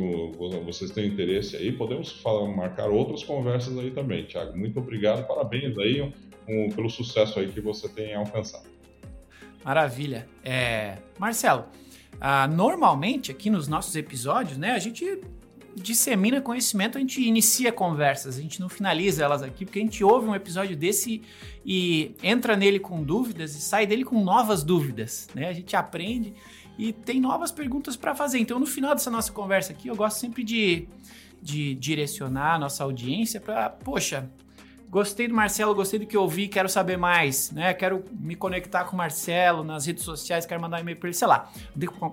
[0.66, 4.58] vocês tenham interesse aí, podemos falar, marcar outras conversas aí também, Thiago.
[4.58, 6.12] Muito obrigado, parabéns aí
[6.48, 8.68] um, pelo sucesso aí que você tem alcançado.
[9.64, 10.26] Maravilha.
[10.42, 11.66] É, Marcelo,
[12.20, 15.20] ah, normalmente aqui nos nossos episódios, né, a gente
[15.74, 20.04] dissemina conhecimento, a gente inicia conversas, a gente não finaliza elas aqui, porque a gente
[20.04, 21.22] ouve um episódio desse
[21.64, 25.48] e entra nele com dúvidas e sai dele com novas dúvidas, né?
[25.48, 26.34] A gente aprende
[26.78, 28.38] e tem novas perguntas para fazer.
[28.38, 30.88] Então, no final dessa nossa conversa aqui, eu gosto sempre de,
[31.40, 34.28] de direcionar a nossa audiência para, poxa,
[34.92, 37.72] Gostei do Marcelo, gostei do que ouvi, quero saber mais, né?
[37.72, 41.16] Quero me conectar com o Marcelo nas redes sociais, quero mandar um e-mail para ele,
[41.16, 41.50] sei lá,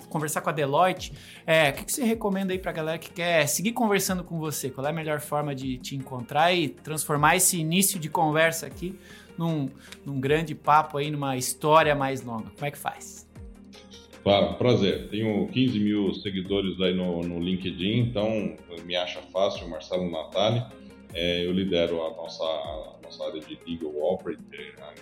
[0.07, 1.11] conversar com a Deloitte.
[1.45, 4.39] É, o que, que você recomenda aí para a galera que quer seguir conversando com
[4.39, 4.69] você?
[4.69, 8.97] Qual é a melhor forma de te encontrar e transformar esse início de conversa aqui
[9.37, 9.67] num,
[10.05, 12.49] num grande papo aí, numa história mais longa?
[12.49, 13.27] Como é que faz?
[14.23, 15.09] Claro, prazer.
[15.09, 18.55] Tenho 15 mil seguidores aí no, no LinkedIn, então
[18.85, 20.63] me acha fácil, Marcelo Natali.
[21.13, 24.93] É, eu lidero a nossa, a nossa área de legal operator,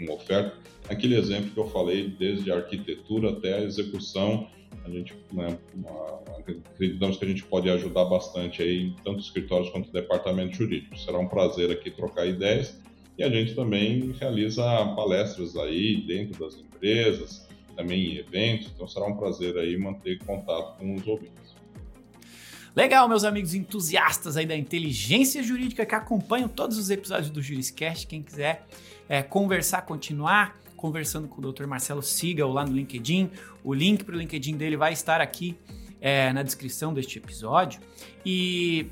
[0.00, 0.56] uma oferta.
[0.88, 4.48] Aquele exemplo que eu falei, desde a arquitetura até a execução,
[4.84, 5.58] a gente né,
[6.38, 10.98] acreditamos que a gente pode ajudar bastante aí, tanto escritórios quanto departamento jurídico.
[10.98, 12.80] Será um prazer aqui trocar ideias
[13.16, 14.62] e a gente também realiza
[14.96, 20.78] palestras aí dentro das empresas, também em eventos, então será um prazer aí manter contato
[20.78, 21.41] com os ouvintes.
[22.74, 28.06] Legal, meus amigos entusiastas aí da inteligência jurídica que acompanham todos os episódios do Juriscast.
[28.06, 28.66] Quem quiser
[29.06, 31.66] é, conversar, continuar conversando com o Dr.
[31.66, 33.30] Marcelo, siga-o lá no LinkedIn.
[33.62, 35.54] O link para o LinkedIn dele vai estar aqui
[36.00, 37.78] é, na descrição deste episódio.
[38.24, 38.86] E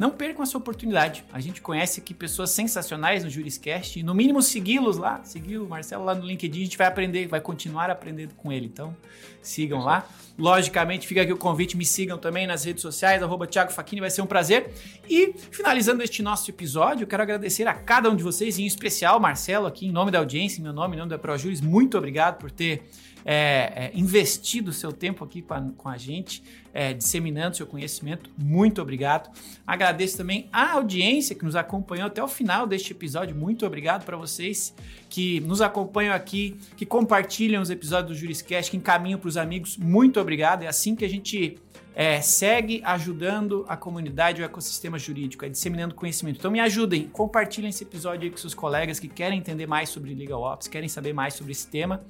[0.00, 1.22] não percam essa oportunidade.
[1.30, 5.68] A gente conhece aqui pessoas sensacionais no Juriscast e no mínimo segui-los lá, seguir o
[5.68, 8.64] Marcelo lá no LinkedIn, a gente vai aprender, vai continuar aprendendo com ele.
[8.64, 8.96] Então,
[9.42, 10.08] sigam lá.
[10.38, 14.22] Logicamente, fica aqui o convite, me sigam também nas redes sociais, arroba Thiago vai ser
[14.22, 14.72] um prazer.
[15.06, 19.66] E, finalizando este nosso episódio, quero agradecer a cada um de vocês, em especial Marcelo,
[19.66, 22.50] aqui em nome da audiência, em meu nome, em nome da ProJuris, muito obrigado por
[22.50, 22.88] ter
[23.24, 26.42] é, é, investido seu tempo aqui com a, com a gente,
[26.72, 28.30] é, disseminando seu conhecimento.
[28.36, 29.30] Muito obrigado.
[29.66, 33.34] Agradeço também a audiência que nos acompanhou até o final deste episódio.
[33.34, 34.74] Muito obrigado para vocês
[35.08, 39.76] que nos acompanham aqui, que compartilham os episódios do Juriscast, que encaminham para os amigos.
[39.76, 40.62] Muito obrigado.
[40.62, 41.58] É assim que a gente
[41.94, 46.38] é, segue ajudando a comunidade, o ecossistema jurídico, é disseminando conhecimento.
[46.38, 50.14] Então me ajudem, compartilhem esse episódio aí com seus colegas que querem entender mais sobre
[50.14, 52.04] Legal Ops, querem saber mais sobre esse tema.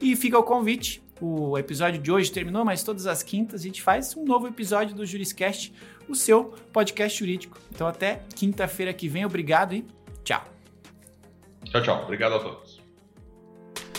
[0.00, 1.02] E fica o convite.
[1.20, 4.94] O episódio de hoje terminou, mas todas as quintas a gente faz um novo episódio
[4.94, 5.72] do Juriscast,
[6.08, 7.58] o seu podcast jurídico.
[7.72, 9.86] Então até quinta-feira que vem, obrigado e
[10.24, 10.44] tchau.
[11.64, 12.02] Tchau, tchau.
[12.02, 12.82] Obrigado a todos.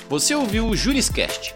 [0.10, 1.56] Você ouviu o Juriscast